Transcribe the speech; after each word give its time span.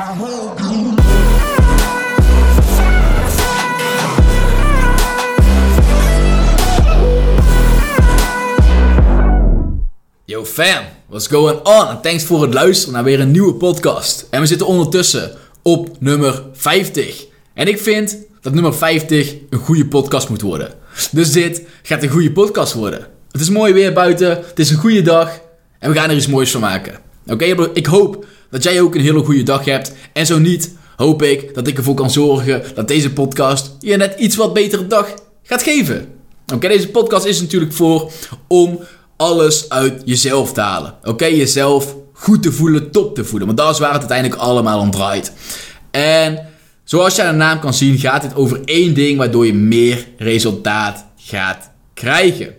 Yo 0.00 0.06
fam, 10.44 10.84
what's 11.08 11.26
going 11.26 11.60
on? 11.62 12.00
Thanks 12.02 12.24
voor 12.24 12.42
het 12.42 12.54
luisteren 12.54 12.94
naar 12.94 13.04
weer 13.04 13.20
een 13.20 13.30
nieuwe 13.30 13.54
podcast. 13.54 14.26
En 14.30 14.40
we 14.40 14.46
zitten 14.46 14.66
ondertussen 14.66 15.32
op 15.62 15.96
nummer 15.98 16.42
50. 16.52 17.26
En 17.54 17.68
ik 17.68 17.80
vind 17.80 18.16
dat 18.40 18.54
nummer 18.54 18.74
50 18.74 19.34
een 19.50 19.58
goede 19.58 19.86
podcast 19.86 20.28
moet 20.28 20.42
worden. 20.42 20.74
Dus 21.10 21.32
dit 21.32 21.62
gaat 21.82 22.02
een 22.02 22.08
goede 22.08 22.32
podcast 22.32 22.72
worden. 22.72 23.06
Het 23.30 23.40
is 23.40 23.50
mooi 23.50 23.72
weer 23.72 23.92
buiten, 23.92 24.28
het 24.28 24.58
is 24.58 24.70
een 24.70 24.78
goede 24.78 25.02
dag 25.02 25.40
en 25.78 25.92
we 25.92 25.98
gaan 25.98 26.10
er 26.10 26.16
iets 26.16 26.26
moois 26.26 26.50
van 26.50 26.60
maken. 26.60 26.98
Oké, 27.26 27.44
ik 27.72 27.86
hoop 27.86 28.26
dat 28.50 28.62
jij 28.62 28.80
ook 28.80 28.94
een 28.94 29.00
hele 29.00 29.24
goede 29.24 29.42
dag 29.42 29.64
hebt. 29.64 29.92
En 30.12 30.26
zo 30.26 30.38
niet, 30.38 30.74
hoop 30.96 31.22
ik 31.22 31.54
dat 31.54 31.66
ik 31.66 31.76
ervoor 31.76 31.94
kan 31.94 32.10
zorgen 32.10 32.62
dat 32.74 32.88
deze 32.88 33.12
podcast 33.12 33.76
je 33.80 33.96
net 33.96 34.18
iets 34.18 34.36
wat 34.36 34.52
betere 34.52 34.86
dag 34.86 35.14
gaat 35.42 35.62
geven. 35.62 36.08
Oké, 36.54 36.68
deze 36.68 36.88
podcast 36.88 37.24
is 37.24 37.40
natuurlijk 37.40 37.72
voor 37.72 38.12
om 38.46 38.80
alles 39.16 39.68
uit 39.68 40.02
jezelf 40.04 40.52
te 40.52 40.60
halen. 40.60 40.94
Oké, 41.02 41.24
jezelf 41.24 41.96
goed 42.12 42.42
te 42.42 42.52
voelen, 42.52 42.90
top 42.90 43.14
te 43.14 43.24
voelen. 43.24 43.46
Want 43.46 43.58
dat 43.58 43.70
is 43.70 43.78
waar 43.78 43.92
het 43.92 44.00
uiteindelijk 44.00 44.40
allemaal 44.40 44.80
om 44.80 44.90
draait. 44.90 45.32
En 45.90 46.46
zoals 46.84 47.16
je 47.16 47.22
aan 47.22 47.32
de 47.32 47.38
naam 47.38 47.60
kan 47.60 47.74
zien, 47.74 47.98
gaat 47.98 48.22
het 48.22 48.34
over 48.34 48.60
één 48.64 48.94
ding 48.94 49.18
waardoor 49.18 49.46
je 49.46 49.54
meer 49.54 50.06
resultaat 50.16 51.06
gaat 51.16 51.70
krijgen. 51.94 52.54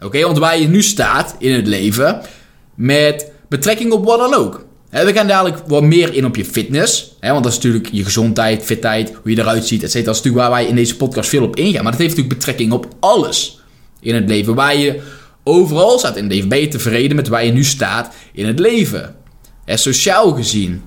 Oké, 0.00 0.22
want 0.22 0.38
waar 0.38 0.58
je 0.58 0.68
nu 0.68 0.82
staat 0.82 1.34
in 1.38 1.52
het 1.52 1.66
leven, 1.66 2.20
met 2.74 3.30
betrekking 3.48 3.92
op 3.92 4.04
wat 4.04 4.18
dan 4.18 4.34
ook. 4.34 4.63
We 5.02 5.12
gaan 5.12 5.26
dadelijk 5.26 5.58
wat 5.66 5.82
meer 5.82 6.14
in 6.14 6.26
op 6.26 6.36
je 6.36 6.44
fitness. 6.44 7.16
Want 7.20 7.42
dat 7.44 7.52
is 7.52 7.58
natuurlijk 7.58 7.88
je 7.92 8.04
gezondheid, 8.04 8.62
fitheid, 8.62 9.12
hoe 9.22 9.30
je 9.30 9.38
eruit 9.38 9.66
ziet, 9.66 9.82
etc. 9.82 9.94
Dat 9.94 10.02
is 10.02 10.22
natuurlijk 10.22 10.36
waar 10.36 10.50
wij 10.50 10.66
in 10.66 10.74
deze 10.74 10.96
podcast 10.96 11.28
veel 11.28 11.42
op 11.42 11.56
ingaan. 11.56 11.82
Maar 11.82 11.92
dat 11.92 12.00
heeft 12.00 12.16
natuurlijk 12.16 12.38
betrekking 12.38 12.72
op 12.72 12.88
alles 13.00 13.60
in 14.00 14.14
het 14.14 14.28
leven. 14.28 14.54
Waar 14.54 14.76
je 14.76 15.00
overal 15.44 15.98
staat 15.98 16.16
in 16.16 16.22
het 16.22 16.32
leven. 16.32 16.48
Ben 16.48 16.60
je 16.60 16.68
tevreden 16.68 17.16
met 17.16 17.28
waar 17.28 17.44
je 17.44 17.52
nu 17.52 17.64
staat 17.64 18.14
in 18.32 18.46
het 18.46 18.58
leven? 18.58 19.14
Sociaal 19.66 20.32
gezien, 20.32 20.82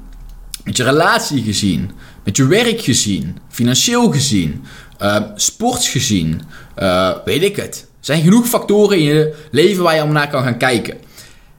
met 0.64 0.77
je 0.77 0.83
relatie 0.83 1.44
gezien, 1.44 1.92
met 2.23 2.38
je 2.38 2.47
werk 2.47 2.81
gezien, 2.81 3.38
financieel 3.49 4.11
gezien, 4.11 4.64
uh, 5.02 5.21
sports 5.36 5.89
gezien, 5.89 6.42
uh, 6.80 7.11
weet 7.25 7.44
ik 7.44 7.55
het. 7.55 7.88
Er 7.99 8.05
zijn 8.14 8.23
genoeg 8.23 8.47
factoren 8.47 8.97
in 8.97 9.03
je 9.03 9.36
leven 9.52 9.83
waar 9.83 9.95
je 9.95 10.03
om 10.03 10.11
naar 10.11 10.30
kan 10.30 10.44
gaan 10.44 10.58
kijken. 10.58 10.97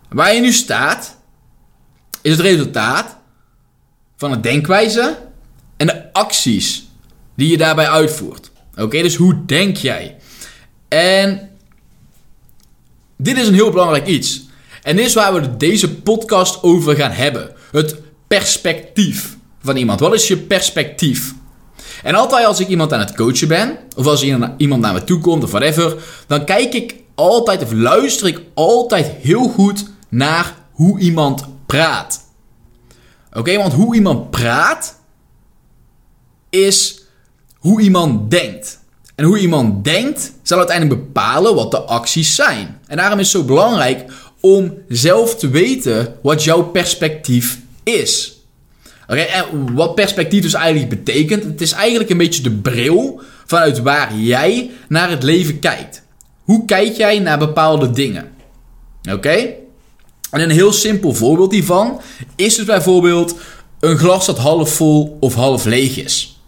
Waar 0.09 0.35
je 0.35 0.41
nu 0.41 0.53
staat, 0.53 1.18
is 2.23 2.31
het 2.31 2.41
resultaat 2.41 3.17
van 4.17 4.31
de 4.31 4.41
denkwijze 4.41 5.19
en 5.77 5.87
de 5.87 6.13
acties 6.13 6.89
die 7.35 7.51
je 7.51 7.57
daarbij 7.57 7.89
uitvoert. 7.89 8.51
Oké, 8.77 9.03
dus 9.03 9.17
hoe 9.17 9.45
denk 9.47 9.77
jij? 9.77 10.17
En 10.89 11.51
dit 13.17 13.39
is 13.39 13.49
een 13.49 13.55
heel 13.55 13.71
belangrijk 13.71 14.07
iets. 14.07 14.47
En 14.83 14.97
dit 14.97 15.07
is 15.07 15.15
waar 15.15 15.35
we 15.35 15.57
deze 15.57 15.95
podcast 15.95 16.63
over 16.63 16.95
gaan 16.95 17.11
hebben. 17.11 17.53
Het 17.73 17.97
perspectief 18.29 19.37
van 19.63 19.77
iemand. 19.77 20.01
Wat 20.01 20.15
is 20.15 20.29
je 20.29 20.37
perspectief? 20.37 21.35
En 22.03 22.15
altijd 22.15 22.47
als 22.47 22.61
ik 22.61 22.69
iemand 22.69 22.93
aan 22.93 23.01
het 23.01 23.15
coachen 23.15 23.49
ben, 23.49 23.79
of 23.97 24.07
als 24.07 24.23
iemand 24.57 24.83
naar 24.83 24.93
me 24.93 25.05
toe 25.05 25.21
komt 25.21 25.45
of 25.45 25.51
whatever, 25.51 25.97
dan 26.27 26.45
kijk 26.45 26.75
ik 26.75 26.95
altijd 27.15 27.63
of 27.63 27.73
luister 27.73 28.27
ik 28.27 28.41
altijd 28.55 29.07
heel 29.07 29.49
goed 29.49 29.85
naar 30.09 30.55
hoe 30.73 30.99
iemand 30.99 31.45
praat. 31.69 32.25
Oké, 33.33 33.57
want 33.57 33.73
hoe 33.73 33.95
iemand 33.95 34.31
praat 34.31 35.01
is 36.51 37.03
hoe 37.59 37.81
iemand 37.81 38.31
denkt. 38.31 38.81
En 39.15 39.25
hoe 39.25 39.39
iemand 39.39 39.85
denkt 39.85 40.33
zal 40.43 40.59
uiteindelijk 40.59 41.01
bepalen 41.01 41.55
wat 41.55 41.71
de 41.71 41.81
acties 41.81 42.35
zijn. 42.35 42.81
En 42.87 42.97
daarom 42.97 43.19
is 43.19 43.33
het 43.33 43.41
zo 43.41 43.47
belangrijk 43.47 44.13
om 44.41 44.75
zelf 44.89 45.37
te 45.37 45.49
weten 45.49 46.15
wat 46.23 46.45
jouw 46.45 46.63
perspectief 46.63 47.59
is. 47.83 48.43
Oké, 49.07 49.21
en 49.21 49.75
wat 49.75 49.95
perspectief 49.95 50.43
dus 50.43 50.55
eigenlijk 50.55 50.89
betekent, 50.89 51.45
het 51.45 51.61
is 51.61 51.73
eigenlijk 51.73 52.11
een 52.11 52.19
beetje 52.19 52.43
de 52.43 52.57
bril 52.57 53.21
vanuit 53.47 53.83
waar 53.83 54.17
jij 54.17 54.71
naar 54.89 55.11
het 55.11 55.23
leven 55.23 55.59
kijkt. 55.59 56.03
Hoe 56.43 56.65
kijk 56.65 56.97
jij 56.97 57.19
naar 57.19 57.39
bepaalde 57.39 57.91
dingen? 57.91 58.29
Oké? 59.13 59.55
En 60.31 60.41
een 60.41 60.51
heel 60.51 60.73
simpel 60.73 61.15
voorbeeld 61.15 61.53
hiervan 61.53 62.01
is 62.37 62.55
dus 62.55 62.65
bijvoorbeeld 62.65 63.35
een 63.81 63.99
glas 63.99 64.27
dat 64.27 64.39
half 64.39 64.71
vol 64.71 65.17
of 65.21 65.35
half 65.35 65.65
leeg 65.65 65.97
is. 65.97 66.41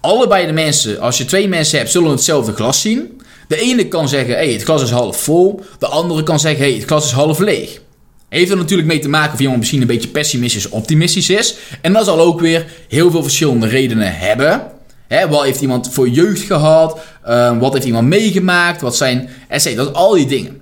Allebei 0.00 0.46
de 0.46 0.52
mensen, 0.52 1.00
als 1.00 1.18
je 1.18 1.24
twee 1.24 1.48
mensen 1.48 1.78
hebt, 1.78 1.90
zullen 1.90 2.10
hetzelfde 2.10 2.52
glas 2.52 2.80
zien. 2.80 3.20
De 3.48 3.60
ene 3.60 3.88
kan 3.88 4.08
zeggen, 4.08 4.34
hey, 4.34 4.52
het 4.52 4.62
glas 4.62 4.82
is 4.82 4.90
half 4.90 5.16
vol. 5.16 5.60
De 5.78 5.86
andere 5.86 6.22
kan 6.22 6.40
zeggen, 6.40 6.64
hey, 6.64 6.74
het 6.74 6.84
glas 6.84 7.04
is 7.04 7.10
half 7.10 7.38
leeg. 7.38 7.80
Heeft 8.28 8.50
er 8.50 8.56
natuurlijk 8.56 8.88
mee 8.88 8.98
te 8.98 9.08
maken 9.08 9.32
of 9.32 9.40
iemand 9.40 9.58
misschien 9.58 9.80
een 9.80 9.86
beetje 9.86 10.08
pessimistisch 10.08 10.66
of 10.66 10.72
optimistisch 10.72 11.30
is. 11.30 11.56
En 11.80 11.92
dat 11.92 12.04
zal 12.04 12.20
ook 12.20 12.40
weer 12.40 12.66
heel 12.88 13.10
veel 13.10 13.22
verschillende 13.22 13.66
redenen 13.66 14.18
hebben. 14.18 14.62
Hè, 15.08 15.28
wat 15.28 15.44
heeft 15.44 15.60
iemand 15.60 15.92
voor 15.92 16.08
jeugd 16.08 16.40
gehad? 16.40 16.98
Uh, 17.28 17.58
wat 17.58 17.72
heeft 17.72 17.84
iemand 17.84 18.08
meegemaakt? 18.08 18.80
Wat 18.80 18.96
zijn... 18.96 19.28
Dat 19.48 19.76
Dat 19.76 19.94
al 19.94 20.14
die 20.14 20.26
dingen. 20.26 20.61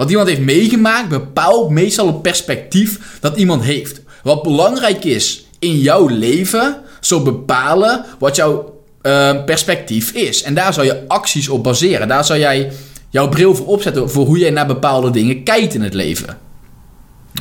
Wat 0.00 0.10
iemand 0.10 0.28
heeft 0.28 0.40
meegemaakt 0.40 1.08
bepaalt 1.08 1.70
meestal 1.70 2.06
het 2.06 2.22
perspectief 2.22 3.18
dat 3.20 3.36
iemand 3.36 3.62
heeft. 3.62 4.00
Wat 4.22 4.42
belangrijk 4.42 5.04
is 5.04 5.46
in 5.58 5.78
jouw 5.78 6.06
leven, 6.06 6.80
zal 7.00 7.22
bepalen 7.22 8.04
wat 8.18 8.36
jouw 8.36 8.82
uh, 9.02 9.44
perspectief 9.44 10.12
is. 10.12 10.42
En 10.42 10.54
daar 10.54 10.74
zou 10.74 10.86
je 10.86 11.04
acties 11.08 11.48
op 11.48 11.62
baseren. 11.62 12.08
Daar 12.08 12.24
zou 12.24 12.38
jij 12.38 12.72
jouw 13.10 13.28
bril 13.28 13.54
voor 13.54 13.66
opzetten 13.66 14.10
voor 14.10 14.26
hoe 14.26 14.38
jij 14.38 14.50
naar 14.50 14.66
bepaalde 14.66 15.10
dingen 15.10 15.42
kijkt 15.42 15.74
in 15.74 15.82
het 15.82 15.94
leven. 15.94 16.38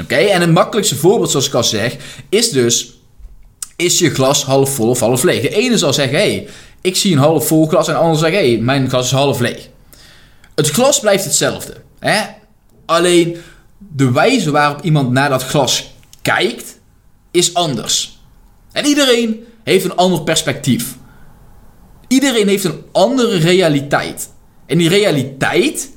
Oké, 0.02 0.16
en 0.16 0.42
het 0.42 0.52
makkelijkste 0.52 0.96
voorbeeld, 0.96 1.32
zoals 1.32 1.48
ik 1.48 1.54
al 1.54 1.64
zeg, 1.64 1.96
is 2.30 2.50
dus: 2.50 3.00
is 3.76 4.00
je 4.00 4.10
glas 4.10 4.44
half 4.44 4.70
vol 4.70 4.90
of 4.90 5.00
half 5.00 5.24
leeg? 5.24 5.42
De 5.42 5.50
ene 5.50 5.78
zal 5.78 5.94
zeggen: 5.94 6.18
hé, 6.18 6.34
hey, 6.34 6.48
ik 6.82 6.96
zie 6.96 7.12
een 7.12 7.20
half 7.20 7.48
vol 7.48 7.68
glas, 7.68 7.88
en 7.88 7.94
de 7.94 8.00
ander 8.00 8.20
zegt: 8.20 8.34
hé, 8.34 8.52
hey, 8.52 8.62
mijn 8.62 8.90
glas 8.90 9.06
is 9.06 9.12
half 9.12 9.40
leeg. 9.40 9.70
Het 10.56 10.70
glas 10.70 11.00
blijft 11.00 11.24
hetzelfde. 11.24 11.74
Hè? 12.00 12.38
Alleen 12.90 13.38
de 13.78 14.12
wijze 14.12 14.52
waarop 14.52 14.82
iemand 14.82 15.12
naar 15.12 15.30
dat 15.30 15.44
glas 15.44 15.94
kijkt, 16.22 16.80
is 17.32 17.54
anders. 17.54 18.20
En 18.72 18.86
iedereen 18.86 19.44
heeft 19.64 19.86
een 19.86 19.96
ander 19.96 20.22
perspectief. 20.22 20.96
Iedereen 22.08 22.48
heeft 22.48 22.64
een 22.64 22.84
andere 22.92 23.38
realiteit. 23.38 24.30
En 24.66 24.78
die 24.78 24.90
realiteit, 24.90 25.90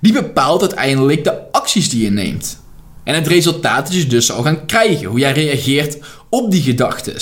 die 0.00 0.12
bepaalt 0.12 0.60
uiteindelijk 0.60 1.24
de 1.24 1.52
acties 1.52 1.90
die 1.90 2.04
je 2.04 2.10
neemt. 2.10 2.62
En 3.04 3.14
het 3.14 3.26
resultaat 3.26 3.86
dat 3.86 3.94
je 3.94 4.06
dus 4.06 4.26
zal 4.26 4.42
gaan 4.42 4.66
krijgen. 4.66 5.06
Hoe 5.06 5.18
jij 5.18 5.32
reageert 5.32 5.98
op 6.28 6.50
die 6.50 6.62
gedachten. 6.62 7.16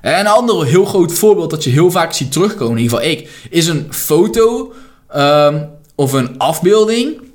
En 0.00 0.18
een 0.20 0.26
ander 0.26 0.66
heel 0.66 0.84
groot 0.84 1.12
voorbeeld 1.12 1.50
dat 1.50 1.64
je 1.64 1.70
heel 1.70 1.90
vaak 1.90 2.12
ziet 2.12 2.32
terugkomen, 2.32 2.76
in 2.76 2.82
ieder 2.82 2.98
geval 2.98 3.12
ik, 3.12 3.30
is 3.50 3.66
een 3.66 3.86
foto 3.90 4.72
um, 5.16 5.68
of 5.94 6.12
een 6.12 6.38
afbeelding 6.38 7.26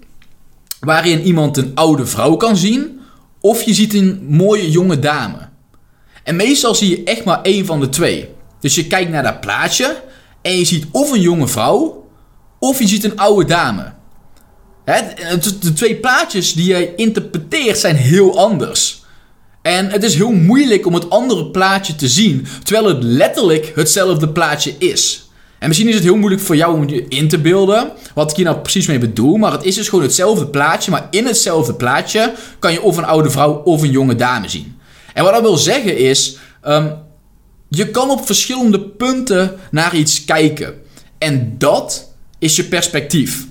waarin 0.84 1.22
iemand 1.22 1.58
een 1.58 1.72
oude 1.76 2.06
vrouw 2.06 2.36
kan 2.36 2.58
zien, 2.58 3.00
of 3.42 3.62
je 3.62 3.74
ziet 3.74 3.94
een 3.94 4.26
mooie 4.30 4.72
jonge 4.72 5.00
dame. 5.00 5.38
En 6.24 6.36
meestal 6.36 6.76
zie 6.76 6.90
je 6.90 7.04
echt 7.04 7.24
maar 7.24 7.42
één 7.42 7.66
van 7.66 7.80
de 7.80 7.90
twee. 7.90 8.30
Dus 8.60 8.76
je 8.76 8.88
kijkt 8.88 9.12
naar 9.12 9.24
dat 9.24 9.40
plaatje 9.40 10.04
en 10.42 10.58
je 10.58 10.66
ziet 10.66 10.86
of 10.92 11.12
een 11.12 11.22
jonge 11.22 11.48
vrouw, 11.48 12.08
of 12.60 12.80
je 12.80 12.88
ziet 12.88 13.04
een 13.04 13.18
oude 13.18 13.46
dame. 13.46 13.92
de 15.60 15.74
twee 15.74 15.96
plaatjes 15.96 16.54
die 16.54 16.66
jij 16.66 16.94
interpreteert 16.96 17.78
zijn 17.78 17.96
heel 17.96 18.38
anders. 18.38 19.04
En 19.62 19.90
het 19.90 20.04
is 20.04 20.16
heel 20.16 20.32
moeilijk 20.32 20.86
om 20.86 20.94
het 20.94 21.10
andere 21.10 21.46
plaatje 21.46 21.96
te 21.96 22.08
zien, 22.08 22.48
terwijl 22.64 22.88
het 22.88 23.04
letterlijk 23.04 23.72
hetzelfde 23.76 24.30
plaatje 24.30 24.76
is. 24.78 25.23
En 25.64 25.70
misschien 25.70 25.90
is 25.90 25.96
het 25.96 26.04
heel 26.04 26.16
moeilijk 26.16 26.42
voor 26.42 26.56
jou 26.56 26.76
om 26.76 26.90
je 26.90 27.06
in 27.08 27.28
te 27.28 27.40
beelden 27.40 27.92
wat 28.14 28.30
ik 28.30 28.36
hier 28.36 28.46
nou 28.46 28.58
precies 28.58 28.88
mee 28.88 28.98
bedoel. 28.98 29.38
Maar 29.38 29.52
het 29.52 29.64
is 29.64 29.76
dus 29.76 29.90
gewoon 29.90 30.04
hetzelfde 30.04 30.48
plaatje. 30.48 30.92
Maar 30.92 31.08
in 31.10 31.26
hetzelfde 31.26 31.74
plaatje 31.74 32.34
kan 32.60 32.72
je 32.72 32.82
of 32.82 32.98
een 32.98 33.06
oude 33.06 33.30
vrouw 33.30 33.54
of 33.54 33.82
een 33.82 33.92
jonge 33.92 34.16
dame 34.16 34.50
zien. 34.50 34.78
En 35.14 35.24
wat 35.24 35.34
dat 35.34 35.42
wil 35.42 35.58
zeggen 35.58 35.98
is, 35.98 36.38
um, 36.68 36.94
je 37.70 37.90
kan 37.90 38.10
op 38.10 38.26
verschillende 38.26 38.80
punten 38.80 39.56
naar 39.72 39.96
iets 39.96 40.26
kijken. 40.26 40.74
En 41.18 41.56
dat 41.58 42.14
is 42.40 42.56
je 42.56 42.64
perspectief. 42.64 43.46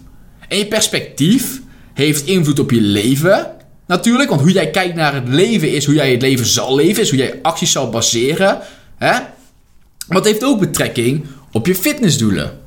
En 0.48 0.58
je 0.58 0.66
perspectief 0.66 1.60
heeft 1.94 2.26
invloed 2.26 2.58
op 2.58 2.70
je 2.70 2.80
leven. 2.80 3.46
Natuurlijk, 3.86 4.28
want 4.28 4.40
hoe 4.40 4.52
jij 4.52 4.70
kijkt 4.70 4.94
naar 4.94 5.14
het 5.14 5.28
leven 5.28 5.72
is 5.72 5.84
hoe 5.84 5.94
jij 5.94 6.10
het 6.10 6.22
leven 6.22 6.46
zal 6.46 6.74
leven, 6.74 7.02
is 7.02 7.10
hoe 7.10 7.18
jij 7.18 7.38
acties 7.42 7.72
zal 7.72 7.90
baseren. 7.90 8.58
Hè? 8.96 9.12
Maar 10.06 10.16
het 10.16 10.26
heeft 10.26 10.44
ook 10.44 10.60
betrekking 10.60 11.24
op 11.52 11.66
je 11.66 11.74
fitnessdoelen. 11.74 12.60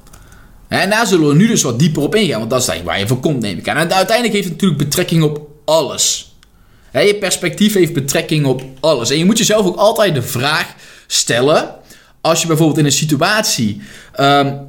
En 0.67 0.89
daar 0.89 1.07
zullen 1.07 1.27
we 1.27 1.35
nu 1.35 1.47
dus 1.47 1.61
wat 1.61 1.79
dieper 1.79 2.01
op 2.01 2.15
ingaan, 2.15 2.39
want 2.39 2.49
dat 2.49 2.61
is 2.61 2.67
eigenlijk 2.67 2.97
waar 2.97 3.07
je 3.07 3.13
voor 3.13 3.31
komt, 3.31 3.41
neem 3.41 3.57
ik 3.57 3.69
aan. 3.69 3.77
En 3.77 3.93
uiteindelijk 3.93 4.35
heeft 4.35 4.49
het 4.49 4.53
natuurlijk 4.53 4.83
betrekking 4.83 5.23
op 5.23 5.47
alles. 5.65 6.35
je 6.91 7.15
perspectief 7.19 7.73
heeft 7.73 7.93
betrekking 7.93 8.45
op 8.45 8.63
alles. 8.79 9.09
En 9.09 9.17
je 9.17 9.25
moet 9.25 9.37
jezelf 9.37 9.65
ook 9.65 9.77
altijd 9.77 10.15
de 10.15 10.21
vraag 10.21 10.75
stellen. 11.07 11.75
Als 12.21 12.41
je 12.41 12.47
bijvoorbeeld 12.47 12.77
in 12.77 12.85
een 12.85 12.91
situatie 12.91 13.81
um, 14.19 14.59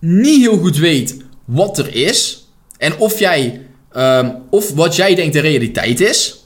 niet 0.00 0.40
heel 0.40 0.58
goed 0.58 0.76
weet 0.76 1.16
wat 1.44 1.78
er 1.78 1.94
is. 1.94 2.46
En 2.78 2.98
of, 2.98 3.18
jij, 3.18 3.60
um, 3.96 4.34
of 4.50 4.74
wat 4.74 4.96
jij 4.96 5.14
denkt 5.14 5.32
de 5.32 5.40
realiteit 5.40 6.00
is. 6.00 6.44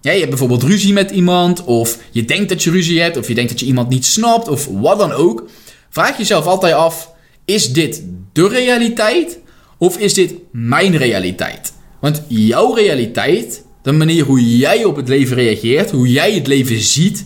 Je 0.00 0.10
hebt 0.10 0.28
bijvoorbeeld 0.28 0.62
ruzie 0.62 0.92
met 0.92 1.10
iemand. 1.10 1.64
Of 1.64 1.98
je 2.10 2.24
denkt 2.24 2.48
dat 2.48 2.62
je 2.62 2.70
ruzie 2.70 3.00
hebt. 3.00 3.16
Of 3.16 3.28
je 3.28 3.34
denkt 3.34 3.50
dat 3.50 3.60
je 3.60 3.66
iemand 3.66 3.88
niet 3.88 4.04
snapt. 4.04 4.48
Of 4.48 4.66
wat 4.66 4.98
dan 4.98 5.12
ook. 5.12 5.48
Vraag 5.94 6.16
jezelf 6.18 6.46
altijd 6.46 6.74
af. 6.74 7.10
Is 7.44 7.72
dit 7.72 8.02
de 8.32 8.48
realiteit? 8.48 9.38
Of 9.78 9.98
is 9.98 10.14
dit 10.14 10.34
mijn 10.52 10.96
realiteit? 10.96 11.72
Want 12.00 12.22
jouw 12.28 12.72
realiteit, 12.72 13.64
de 13.82 13.92
manier 13.92 14.24
hoe 14.24 14.56
jij 14.56 14.84
op 14.84 14.96
het 14.96 15.08
leven 15.08 15.36
reageert, 15.36 15.90
hoe 15.90 16.10
jij 16.10 16.32
het 16.34 16.46
leven 16.46 16.80
ziet, 16.80 17.24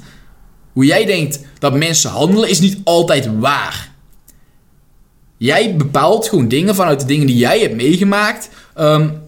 hoe 0.73 0.85
jij 0.85 1.05
denkt 1.05 1.41
dat 1.59 1.75
mensen 1.75 2.11
handelen, 2.11 2.49
is 2.49 2.61
niet 2.61 2.79
altijd 2.85 3.29
waar. 3.39 3.93
Jij 5.37 5.77
bepaalt 5.77 6.29
gewoon 6.29 6.49
dingen 6.49 6.75
vanuit 6.75 7.01
de 7.01 7.07
dingen 7.07 7.27
die 7.27 7.37
jij 7.37 7.61
hebt 7.61 7.75
meegemaakt. 7.75 8.49
Um, 8.79 9.21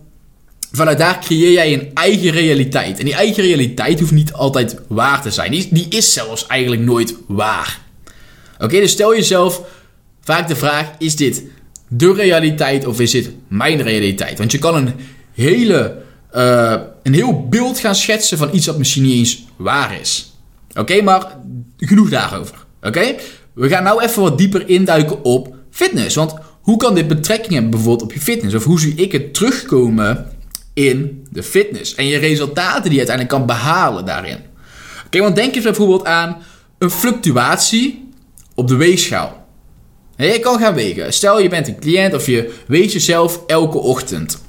vanuit 0.72 0.98
daar 0.98 1.20
creëer 1.20 1.52
jij 1.52 1.72
een 1.72 1.90
eigen 1.94 2.30
realiteit. 2.30 2.98
En 2.98 3.04
die 3.04 3.14
eigen 3.14 3.42
realiteit 3.42 4.00
hoeft 4.00 4.12
niet 4.12 4.32
altijd 4.32 4.76
waar 4.88 5.22
te 5.22 5.30
zijn. 5.30 5.50
Die 5.50 5.86
is 5.88 6.12
zelfs 6.12 6.46
eigenlijk 6.46 6.82
nooit 6.82 7.14
waar. 7.26 7.88
Oké, 8.60 8.80
dus 8.80 8.90
stel 8.90 9.14
jezelf 9.14 9.62
vaak 10.20 10.48
de 10.48 10.56
vraag: 10.56 10.90
is 10.98 11.16
dit 11.16 11.44
de 11.88 12.12
realiteit 12.12 12.86
of 12.86 13.00
is 13.00 13.10
dit 13.10 13.30
mijn 13.48 13.82
realiteit? 13.82 14.38
Want 14.38 14.52
je 14.52 14.58
kan 14.58 14.74
een 14.74 14.94
hele, 15.34 16.02
uh, 16.34 16.74
een 17.02 17.14
heel 17.14 17.48
beeld 17.48 17.78
gaan 17.78 17.94
schetsen 17.94 18.38
van 18.38 18.50
iets 18.52 18.66
dat 18.66 18.78
misschien 18.78 19.02
niet 19.02 19.16
eens 19.16 19.44
waar 19.56 20.00
is. 20.00 20.34
Oké, 20.74 21.02
maar 21.02 21.36
genoeg 21.76 22.10
daarover. 22.10 22.66
Oké, 22.82 23.14
we 23.52 23.68
gaan 23.68 23.82
nou 23.82 24.02
even 24.02 24.22
wat 24.22 24.38
dieper 24.38 24.68
induiken 24.68 25.24
op 25.24 25.54
fitness. 25.70 26.14
Want 26.14 26.34
hoe 26.60 26.76
kan 26.76 26.94
dit 26.94 27.08
betrekking 27.08 27.52
hebben 27.52 27.70
bijvoorbeeld 27.70 28.02
op 28.02 28.12
je 28.12 28.20
fitness? 28.20 28.54
Of 28.54 28.64
hoe 28.64 28.80
zie 28.80 28.94
ik 28.94 29.12
het 29.12 29.34
terugkomen 29.34 30.26
in 30.74 31.26
de 31.30 31.42
fitness? 31.42 31.94
En 31.94 32.06
je 32.06 32.18
resultaten 32.18 32.82
die 32.82 32.92
je 32.92 33.06
uiteindelijk 33.06 33.36
kan 33.36 33.46
behalen 33.46 34.04
daarin. 34.04 34.38
Oké, 35.06 35.18
want 35.18 35.36
denk 35.36 35.54
eens 35.54 35.64
bijvoorbeeld 35.64 36.04
aan 36.04 36.36
een 36.78 36.90
fluctuatie 36.90 38.08
op 38.60 38.68
de 38.68 38.76
weegschaal. 38.76 39.46
Je 40.16 40.38
kan 40.40 40.58
gaan 40.58 40.74
wegen. 40.74 41.12
Stel 41.12 41.40
je 41.40 41.48
bent 41.48 41.68
een 41.68 41.80
cliënt 41.80 42.14
of 42.14 42.26
je 42.26 42.54
weegt 42.66 42.92
jezelf 42.92 43.40
elke 43.46 43.78
ochtend. 43.78 44.42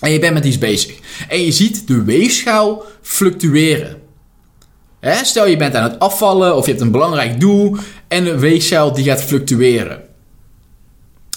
En 0.00 0.10
je 0.10 0.18
bent 0.18 0.34
met 0.34 0.44
iets 0.44 0.58
bezig. 0.58 0.98
En 1.28 1.44
je 1.44 1.52
ziet 1.52 1.86
de 1.86 2.02
weegschaal 2.02 2.84
fluctueren. 3.02 4.02
Stel 5.22 5.46
je 5.46 5.56
bent 5.56 5.74
aan 5.74 5.90
het 5.90 5.98
afvallen 5.98 6.56
of 6.56 6.64
je 6.64 6.70
hebt 6.70 6.82
een 6.82 6.90
belangrijk 6.90 7.40
doel 7.40 7.76
en 8.08 8.24
de 8.24 8.38
weegschaal 8.38 8.92
die 8.92 9.04
gaat 9.04 9.22
fluctueren. 9.22 10.02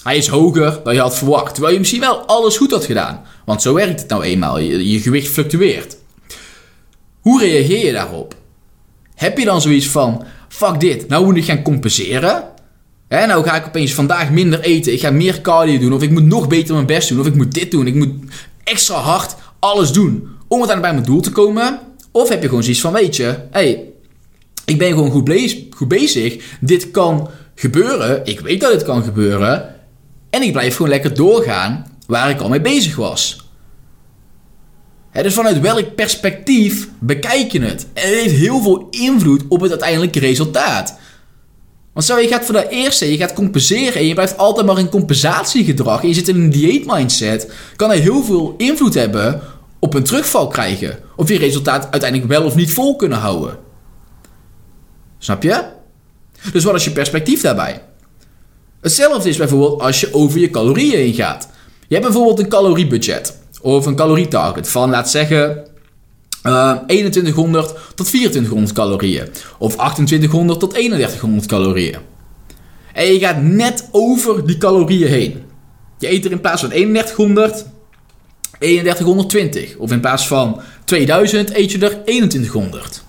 Hij 0.02 0.16
is 0.16 0.28
hoger 0.28 0.80
dan 0.84 0.94
je 0.94 1.00
had 1.00 1.18
verwacht, 1.18 1.52
terwijl 1.52 1.72
je 1.72 1.78
misschien 1.78 2.00
wel 2.00 2.18
alles 2.18 2.56
goed 2.56 2.70
had 2.70 2.84
gedaan. 2.84 3.22
Want 3.44 3.62
zo 3.62 3.74
werkt 3.74 4.00
het 4.00 4.10
nou 4.10 4.22
eenmaal, 4.22 4.58
je, 4.58 4.90
je 4.90 5.00
gewicht 5.00 5.28
fluctueert. 5.28 5.96
Hoe 7.20 7.40
reageer 7.40 7.86
je 7.86 7.92
daarop? 7.92 8.34
Heb 9.14 9.38
je 9.38 9.44
dan 9.44 9.60
zoiets 9.60 9.88
van, 9.88 10.24
fuck 10.58 10.80
dit, 10.80 11.08
nou 11.08 11.24
moet 11.24 11.36
ik 11.36 11.44
gaan 11.44 11.62
compenseren? 11.62 12.44
Hè, 13.08 13.26
nou 13.26 13.44
ga 13.44 13.56
ik 13.56 13.66
opeens 13.66 13.94
vandaag 13.94 14.30
minder 14.30 14.60
eten, 14.60 14.92
ik 14.92 15.00
ga 15.00 15.10
meer 15.10 15.40
cardio 15.40 15.78
doen, 15.78 15.92
of 15.92 16.02
ik 16.02 16.10
moet 16.10 16.24
nog 16.24 16.48
beter 16.48 16.74
mijn 16.74 16.86
best 16.86 17.08
doen, 17.08 17.20
of 17.20 17.26
ik 17.26 17.34
moet 17.34 17.54
dit 17.54 17.70
doen, 17.70 17.86
ik 17.86 17.94
moet 17.94 18.12
extra 18.64 18.94
hard 18.94 19.34
alles 19.58 19.92
doen 19.92 20.28
om 20.48 20.58
uiteindelijk 20.58 20.80
bij 20.80 20.92
mijn 20.92 21.04
doel 21.04 21.20
te 21.20 21.30
komen. 21.30 21.78
Of 22.10 22.28
heb 22.28 22.42
je 22.42 22.48
gewoon 22.48 22.62
zoiets 22.62 22.80
van, 22.80 22.92
weet 22.92 23.16
je, 23.16 23.36
hey, 23.50 23.84
ik 24.64 24.78
ben 24.78 24.88
gewoon 24.88 25.10
goed, 25.10 25.56
goed 25.76 25.88
bezig, 25.88 26.56
dit 26.60 26.90
kan 26.90 27.30
gebeuren, 27.54 28.20
ik 28.24 28.40
weet 28.40 28.60
dat 28.60 28.72
dit 28.72 28.82
kan 28.82 29.02
gebeuren, 29.02 29.74
en 30.30 30.42
ik 30.42 30.52
blijf 30.52 30.76
gewoon 30.76 30.90
lekker 30.90 31.14
doorgaan 31.14 31.86
waar 32.06 32.30
ik 32.30 32.40
al 32.40 32.48
mee 32.48 32.60
bezig 32.60 32.96
was. 32.96 33.47
Dus 35.12 35.34
vanuit 35.34 35.60
welk 35.60 35.94
perspectief 35.94 36.88
bekijk 36.98 37.52
je 37.52 37.60
het? 37.60 37.86
En 37.92 38.08
het 38.08 38.20
heeft 38.20 38.34
heel 38.34 38.62
veel 38.62 38.86
invloed 38.90 39.42
op 39.48 39.60
het 39.60 39.70
uiteindelijke 39.70 40.18
resultaat. 40.18 40.98
Want 41.92 42.04
stel 42.04 42.18
je 42.18 42.28
gaat 42.28 42.44
voor 42.44 42.54
de 42.54 42.68
eerste, 42.68 43.10
je 43.10 43.16
gaat 43.16 43.32
compenseren 43.32 43.94
en 43.94 44.06
je 44.06 44.14
blijft 44.14 44.36
altijd 44.36 44.66
maar 44.66 44.78
in 44.78 44.88
compensatiegedrag 44.88 46.02
en 46.02 46.08
je 46.08 46.14
zit 46.14 46.28
in 46.28 46.34
een 46.36 46.50
dieetmindset, 46.50 47.52
kan 47.76 47.90
er 47.90 47.98
heel 47.98 48.22
veel 48.22 48.54
invloed 48.56 48.94
hebben 48.94 49.40
op 49.78 49.94
een 49.94 50.02
terugval 50.02 50.46
krijgen. 50.46 50.98
Of 51.16 51.28
je 51.28 51.38
resultaat 51.38 51.90
uiteindelijk 51.90 52.30
wel 52.30 52.44
of 52.44 52.54
niet 52.54 52.72
vol 52.72 52.96
kunnen 52.96 53.18
houden. 53.18 53.58
Snap 55.18 55.42
je? 55.42 55.64
Dus 56.52 56.64
wat 56.64 56.74
is 56.74 56.84
je 56.84 56.90
perspectief 56.90 57.40
daarbij? 57.40 57.82
Hetzelfde 58.80 59.28
is 59.28 59.36
bijvoorbeeld 59.36 59.80
als 59.80 60.00
je 60.00 60.14
over 60.14 60.38
je 60.38 60.50
calorieën 60.50 60.98
heen 60.98 61.14
gaat. 61.14 61.48
Je 61.88 61.94
hebt 61.94 62.06
bijvoorbeeld 62.06 62.38
een 62.38 62.48
caloriebudget 62.48 63.38
of 63.60 63.86
een 63.86 63.96
calorietarget 63.96 64.68
van, 64.68 64.90
laat 64.90 65.10
zeggen, 65.10 65.66
uh, 66.42 66.70
eh, 66.70 66.78
2100 66.86 67.74
tot 67.94 68.06
2400 68.06 68.72
calorieën. 68.72 69.28
Of 69.58 69.72
2800 69.74 70.60
tot 70.60 70.70
3100 70.70 71.46
calorieën. 71.46 71.98
En 72.92 73.12
je 73.12 73.18
gaat 73.18 73.42
net 73.42 73.88
over 73.90 74.46
die 74.46 74.58
calorieën 74.58 75.08
heen. 75.08 75.42
Je 75.98 76.10
eet 76.10 76.24
er 76.24 76.30
in 76.30 76.40
plaats 76.40 76.60
van 76.60 76.70
3100, 76.70 77.66
3120. 78.58 79.76
Of 79.76 79.92
in 79.92 80.00
plaats 80.00 80.26
van 80.26 80.60
2000 80.84 81.56
eet 81.56 81.72
je 81.72 81.78
er 81.78 82.04
2100. 82.04 83.04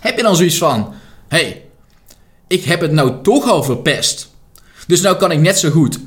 Heb 0.00 0.16
je 0.16 0.22
dan 0.22 0.36
zoiets 0.36 0.58
van: 0.58 0.94
hey, 1.28 1.64
ik 2.46 2.64
heb 2.64 2.80
het 2.80 2.92
nou 2.92 3.22
toch 3.22 3.48
al 3.48 3.62
verpest. 3.62 4.34
Dus 4.86 5.00
nou 5.00 5.16
kan 5.16 5.30
ik 5.30 5.40
net 5.40 5.58
zo 5.58 5.70
goed 5.70 5.98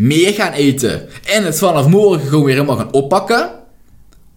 meer 0.00 0.32
gaan 0.32 0.52
eten 0.52 1.08
en 1.24 1.44
het 1.44 1.58
vanaf 1.58 1.86
morgen 1.86 2.28
gewoon 2.28 2.44
weer 2.44 2.54
helemaal 2.54 2.76
gaan 2.76 2.92
oppakken. 2.92 3.50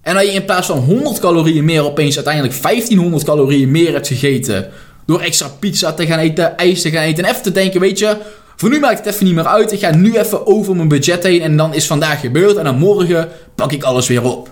En 0.01 0.15
dat 0.15 0.25
je 0.25 0.31
in 0.31 0.45
plaats 0.45 0.68
van 0.68 0.77
100 0.77 1.19
calorieën 1.19 1.65
meer 1.65 1.86
opeens 1.86 2.15
uiteindelijk 2.15 2.62
1500 2.62 3.24
calorieën 3.24 3.71
meer 3.71 3.94
hebt 3.94 4.07
gegeten. 4.07 4.69
Door 5.06 5.19
extra 5.19 5.48
pizza 5.60 5.94
te 5.94 6.06
gaan 6.06 6.19
eten, 6.19 6.57
ijs 6.57 6.81
te 6.81 6.92
gaan 6.92 7.04
eten. 7.04 7.24
En 7.24 7.30
even 7.30 7.44
te 7.44 7.51
denken, 7.51 7.80
weet 7.80 8.00
je, 8.00 8.18
voor 8.56 8.69
nu 8.69 8.80
maakt 8.80 8.98
het 8.98 9.13
even 9.13 9.25
niet 9.25 9.36
meer 9.36 9.48
uit. 9.48 9.71
Ik 9.71 9.80
ga 9.80 9.95
nu 9.95 10.18
even 10.18 10.48
over 10.48 10.75
mijn 10.75 10.88
budget 10.88 11.24
heen 11.24 11.42
en 11.42 11.57
dan 11.57 11.74
is 11.74 11.88
vandaag 11.88 12.19
gebeurd. 12.19 12.56
En 12.56 12.63
dan 12.63 12.77
morgen 12.77 13.30
pak 13.56 13.71
ik 13.71 13.83
alles 13.83 14.07
weer 14.07 14.24
op. 14.24 14.50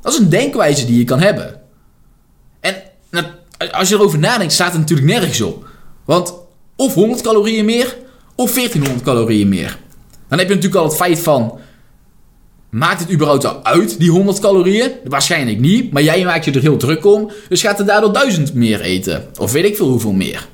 Dat 0.00 0.12
is 0.12 0.18
een 0.18 0.28
denkwijze 0.28 0.86
die 0.86 0.98
je 0.98 1.04
kan 1.04 1.20
hebben. 1.20 1.60
En 2.60 2.74
als 3.72 3.88
je 3.88 3.94
erover 3.94 4.18
nadenkt, 4.18 4.52
staat 4.52 4.72
het 4.72 4.80
natuurlijk 4.80 5.08
nergens 5.08 5.40
op. 5.40 5.66
Want 6.04 6.34
of 6.76 6.94
100 6.94 7.20
calorieën 7.20 7.64
meer, 7.64 7.96
of 8.34 8.54
1400 8.54 9.04
calorieën 9.04 9.48
meer. 9.48 9.78
Dan 10.32 10.40
heb 10.40 10.50
je 10.50 10.54
natuurlijk 10.56 10.82
al 10.82 10.88
het 10.88 10.98
feit 10.98 11.18
van 11.18 11.58
Maakt 12.70 13.00
het 13.00 13.12
überhaupt 13.12 13.44
al 13.44 13.64
uit, 13.64 13.98
die 13.98 14.10
100 14.10 14.38
calorieën? 14.38 14.90
Waarschijnlijk 15.04 15.58
niet, 15.58 15.92
maar 15.92 16.02
jij 16.02 16.24
maakt 16.24 16.44
je 16.44 16.52
er 16.52 16.60
heel 16.60 16.76
druk 16.76 17.06
om, 17.06 17.30
dus 17.48 17.60
gaat 17.60 17.78
er 17.78 17.86
daardoor 17.86 18.12
1000 18.12 18.54
meer 18.54 18.80
eten. 18.80 19.28
Of 19.40 19.52
weet 19.52 19.64
ik 19.64 19.76
veel 19.76 19.88
hoeveel 19.88 20.12
meer. 20.12 20.48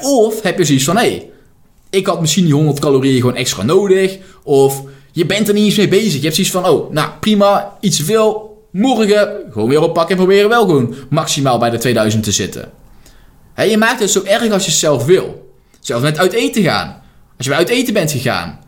of 0.00 0.42
heb 0.42 0.58
je 0.58 0.64
zoiets 0.64 0.84
van, 0.84 0.96
hé, 0.96 1.02
hey, 1.02 1.30
ik 1.90 2.06
had 2.06 2.20
misschien 2.20 2.44
die 2.44 2.54
100 2.54 2.80
calorieën 2.80 3.20
gewoon 3.20 3.36
extra 3.36 3.62
nodig. 3.62 4.18
Of 4.42 4.82
je 5.12 5.26
bent 5.26 5.48
er 5.48 5.54
niet 5.54 5.64
eens 5.64 5.76
mee 5.76 5.88
bezig. 5.88 6.14
Je 6.14 6.22
hebt 6.22 6.34
zoiets 6.34 6.52
van, 6.52 6.66
oh, 6.66 6.92
nou 6.92 7.10
prima, 7.20 7.76
iets 7.80 7.96
te 7.96 8.04
veel. 8.04 8.56
Morgen 8.70 9.30
gewoon 9.50 9.68
weer 9.68 9.82
oppakken 9.82 10.16
en 10.16 10.22
proberen 10.22 10.48
wel 10.48 10.64
gewoon 10.64 10.94
maximaal 11.10 11.58
bij 11.58 11.70
de 11.70 11.78
2000 11.78 12.22
te 12.22 12.32
zitten. 12.32 12.70
je 13.56 13.76
maakt 13.76 14.00
het 14.00 14.10
zo 14.10 14.22
erg 14.24 14.52
als 14.52 14.64
je 14.64 14.70
zelf 14.70 15.04
wil. 15.04 15.54
Zelfs 15.80 16.02
met 16.02 16.18
uit 16.18 16.32
eten 16.32 16.62
gaan. 16.62 17.02
Als 17.36 17.46
je 17.46 17.54
uit 17.54 17.68
eten 17.68 17.94
bent 17.94 18.10
gegaan. 18.10 18.60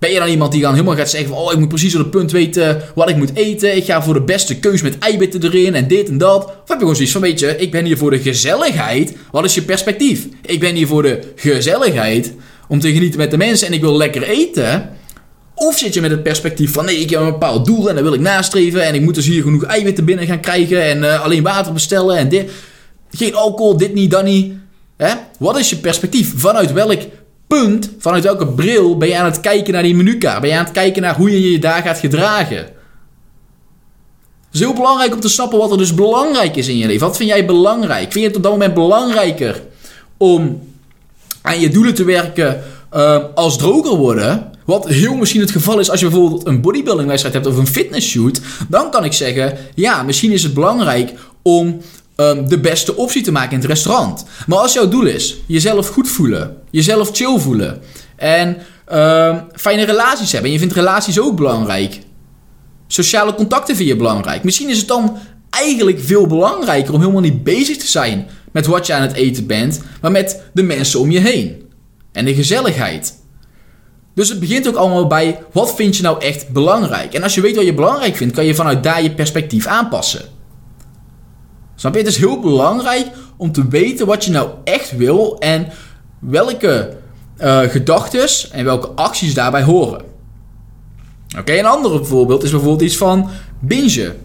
Ben 0.00 0.10
je 0.10 0.18
dan 0.18 0.28
iemand 0.28 0.52
die 0.52 0.60
dan 0.60 0.72
helemaal 0.72 0.96
gaat 0.96 1.10
zeggen 1.10 1.28
van... 1.28 1.38
Oh, 1.38 1.52
ik 1.52 1.58
moet 1.58 1.68
precies 1.68 1.94
op 1.94 2.00
het 2.00 2.10
punt 2.10 2.30
weten 2.30 2.82
wat 2.94 3.08
ik 3.08 3.16
moet 3.16 3.34
eten. 3.34 3.76
Ik 3.76 3.84
ga 3.84 4.02
voor 4.02 4.14
de 4.14 4.22
beste 4.22 4.58
keus 4.58 4.82
met 4.82 4.98
eiwitten 4.98 5.42
erin 5.42 5.74
en 5.74 5.88
dit 5.88 6.08
en 6.08 6.18
dat. 6.18 6.44
Of 6.44 6.50
heb 6.50 6.66
je 6.66 6.78
gewoon 6.78 6.94
zoiets 6.94 7.12
van, 7.12 7.20
weet 7.20 7.40
je, 7.40 7.56
ik 7.56 7.70
ben 7.70 7.84
hier 7.84 7.96
voor 7.96 8.10
de 8.10 8.18
gezelligheid. 8.18 9.16
Wat 9.30 9.44
is 9.44 9.54
je 9.54 9.62
perspectief? 9.62 10.26
Ik 10.42 10.60
ben 10.60 10.74
hier 10.74 10.86
voor 10.86 11.02
de 11.02 11.20
gezelligheid. 11.36 12.32
Om 12.68 12.80
te 12.80 12.92
genieten 12.92 13.18
met 13.18 13.30
de 13.30 13.36
mensen 13.36 13.66
en 13.66 13.72
ik 13.72 13.80
wil 13.80 13.96
lekker 13.96 14.22
eten. 14.22 14.90
Of 15.54 15.78
zit 15.78 15.94
je 15.94 16.00
met 16.00 16.10
het 16.10 16.22
perspectief 16.22 16.72
van... 16.72 16.84
Nee, 16.84 16.96
ik 16.96 17.10
heb 17.10 17.20
een 17.20 17.26
bepaald 17.26 17.66
doel 17.66 17.88
en 17.88 17.94
dat 17.94 18.04
wil 18.04 18.14
ik 18.14 18.20
nastreven. 18.20 18.82
En 18.82 18.94
ik 18.94 19.00
moet 19.00 19.14
dus 19.14 19.26
hier 19.26 19.42
genoeg 19.42 19.64
eiwitten 19.64 20.04
binnen 20.04 20.26
gaan 20.26 20.40
krijgen. 20.40 20.82
En 20.82 20.98
uh, 20.98 21.22
alleen 21.22 21.42
water 21.42 21.72
bestellen 21.72 22.16
en 22.16 22.28
dit. 22.28 22.50
Geen 23.10 23.34
alcohol, 23.34 23.76
dit 23.76 23.94
niet, 23.94 24.10
dat 24.10 24.24
niet. 24.24 24.52
Hè? 24.96 25.14
Wat 25.38 25.58
is 25.58 25.70
je 25.70 25.76
perspectief? 25.76 26.32
Vanuit 26.36 26.72
welk 26.72 27.00
punt, 27.58 27.90
vanuit 27.98 28.22
welke 28.22 28.46
bril 28.46 28.96
ben 28.96 29.08
je 29.08 29.16
aan 29.16 29.24
het 29.24 29.40
kijken 29.40 29.72
naar 29.72 29.82
die 29.82 29.94
menukaart? 29.94 30.40
Ben 30.40 30.50
je 30.50 30.56
aan 30.56 30.64
het 30.64 30.72
kijken 30.72 31.02
naar 31.02 31.16
hoe 31.16 31.30
je 31.30 31.50
je 31.50 31.58
daar 31.58 31.82
gaat 31.82 31.98
gedragen? 31.98 32.56
Het 32.56 34.52
is 34.52 34.60
heel 34.60 34.72
belangrijk 34.72 35.14
om 35.14 35.20
te 35.20 35.28
snappen 35.28 35.58
wat 35.58 35.70
er 35.70 35.78
dus 35.78 35.94
belangrijk 35.94 36.56
is 36.56 36.68
in 36.68 36.76
je 36.76 36.86
leven. 36.86 37.06
Wat 37.06 37.16
vind 37.16 37.28
jij 37.28 37.46
belangrijk? 37.46 38.12
Vind 38.12 38.14
je 38.14 38.26
het 38.26 38.36
op 38.36 38.42
dat 38.42 38.52
moment 38.52 38.74
belangrijker 38.74 39.62
om 40.16 40.62
aan 41.42 41.60
je 41.60 41.68
doelen 41.68 41.94
te 41.94 42.04
werken 42.04 42.62
uh, 42.94 43.18
als 43.34 43.58
droger 43.58 43.96
worden? 43.96 44.50
Wat 44.64 44.88
heel 44.88 45.14
misschien 45.14 45.40
het 45.40 45.50
geval 45.50 45.78
is 45.78 45.90
als 45.90 46.00
je 46.00 46.08
bijvoorbeeld 46.08 46.46
een 46.46 46.60
bodybuilding 46.60 47.08
wedstrijd 47.08 47.34
hebt 47.34 47.46
of 47.46 47.56
een 47.56 47.66
fitness 47.66 48.08
shoot. 48.08 48.40
Dan 48.68 48.90
kan 48.90 49.04
ik 49.04 49.12
zeggen, 49.12 49.58
ja, 49.74 50.02
misschien 50.02 50.32
is 50.32 50.42
het 50.42 50.54
belangrijk 50.54 51.12
om 51.42 51.80
um, 52.20 52.48
de 52.48 52.58
beste 52.58 52.96
optie 52.96 53.22
te 53.22 53.32
maken 53.32 53.52
in 53.52 53.58
het 53.58 53.68
restaurant. 53.68 54.24
Maar 54.46 54.58
als 54.58 54.72
jouw 54.72 54.88
doel 54.88 55.06
is 55.06 55.36
jezelf 55.46 55.88
goed 55.88 56.08
voelen, 56.08 56.56
jezelf 56.70 57.10
chill 57.12 57.38
voelen 57.38 57.80
en 58.16 58.56
um, 58.92 59.42
fijne 59.54 59.84
relaties 59.84 60.32
hebben. 60.32 60.48
En 60.48 60.52
je 60.52 60.60
vindt 60.62 60.74
relaties 60.74 61.20
ook 61.20 61.36
belangrijk. 61.36 61.98
Sociale 62.86 63.34
contacten 63.34 63.76
vind 63.76 63.88
je 63.88 63.96
belangrijk. 63.96 64.44
Misschien 64.44 64.68
is 64.68 64.78
het 64.78 64.88
dan 64.88 65.16
eigenlijk 65.50 66.00
veel 66.00 66.26
belangrijker 66.26 66.94
om 66.94 67.00
helemaal 67.00 67.20
niet 67.20 67.44
bezig 67.44 67.76
te 67.76 67.88
zijn 67.88 68.26
met 68.52 68.66
wat 68.66 68.86
je 68.86 68.92
aan 68.92 69.02
het 69.02 69.12
eten 69.12 69.46
bent, 69.46 69.80
maar 70.00 70.10
met 70.10 70.42
de 70.52 70.62
mensen 70.62 71.00
om 71.00 71.10
je 71.10 71.20
heen. 71.20 71.68
En 72.12 72.24
de 72.24 72.34
gezelligheid. 72.34 73.18
Dus 74.14 74.28
het 74.28 74.40
begint 74.40 74.68
ook 74.68 74.74
allemaal 74.74 75.06
bij 75.06 75.38
wat 75.52 75.74
vind 75.74 75.96
je 75.96 76.02
nou 76.02 76.20
echt 76.20 76.48
belangrijk. 76.48 77.14
En 77.14 77.22
als 77.22 77.34
je 77.34 77.40
weet 77.40 77.56
wat 77.56 77.64
je 77.64 77.74
belangrijk 77.74 78.16
vindt, 78.16 78.34
kan 78.34 78.44
je 78.44 78.54
vanuit 78.54 78.82
daar 78.82 79.02
je 79.02 79.10
perspectief 79.10 79.66
aanpassen. 79.66 80.22
Snap 81.80 81.92
je? 81.92 81.98
Het 81.98 82.08
is 82.08 82.16
heel 82.16 82.40
belangrijk 82.40 83.06
om 83.36 83.52
te 83.52 83.68
weten 83.68 84.06
wat 84.06 84.24
je 84.24 84.30
nou 84.30 84.50
echt 84.64 84.96
wil 84.96 85.38
en 85.38 85.68
welke 86.18 86.96
uh, 87.38 87.60
gedachten 87.60 88.28
en 88.52 88.64
welke 88.64 88.88
acties 88.88 89.34
daarbij 89.34 89.62
horen. 89.62 90.02
Oké, 91.38 91.58
een 91.58 91.66
ander 91.66 92.06
voorbeeld 92.06 92.42
is 92.42 92.50
bijvoorbeeld 92.50 92.82
iets 92.82 92.96
van 92.96 93.28
bingen. 93.60 94.16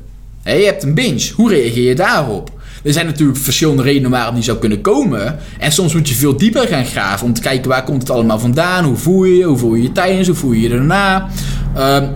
Hey, 0.42 0.60
je 0.60 0.66
hebt 0.66 0.84
een 0.84 0.94
binge. 0.94 1.32
Hoe 1.36 1.50
reageer 1.50 1.88
je 1.88 1.96
daarop? 1.96 2.52
Er 2.84 2.94
zijn 2.94 3.06
natuurlijk 3.06 3.38
verschillende 3.38 3.84
redenen 3.84 4.12
waarom 4.12 4.36
die 4.36 4.44
zou 4.44 4.58
kunnen 4.58 4.82
komen. 4.82 5.40
En 5.60 5.72
soms 5.72 5.94
moet 5.94 6.10
je 6.10 6.16
veel 6.16 6.38
dieper 6.38 6.68
gaan 6.68 6.86
graven 6.86 7.26
om 7.26 7.34
te 7.34 7.42
kijken 7.42 7.70
waar 7.70 7.84
komt 7.84 8.02
het 8.02 8.12
allemaal 8.12 8.40
vandaan. 8.40 8.84
Hoe 8.84 8.98
voel 8.98 9.24
je 9.24 9.36
je? 9.36 9.44
Hoe 9.44 9.58
voel 9.58 9.74
je 9.76 9.84
je 9.84 9.92
tijdens? 9.92 10.28
Hoe 10.28 10.38
voel 10.38 10.52
je 10.52 10.62
je 10.62 10.70
daarna? 10.70 11.30
Um, 11.78 12.14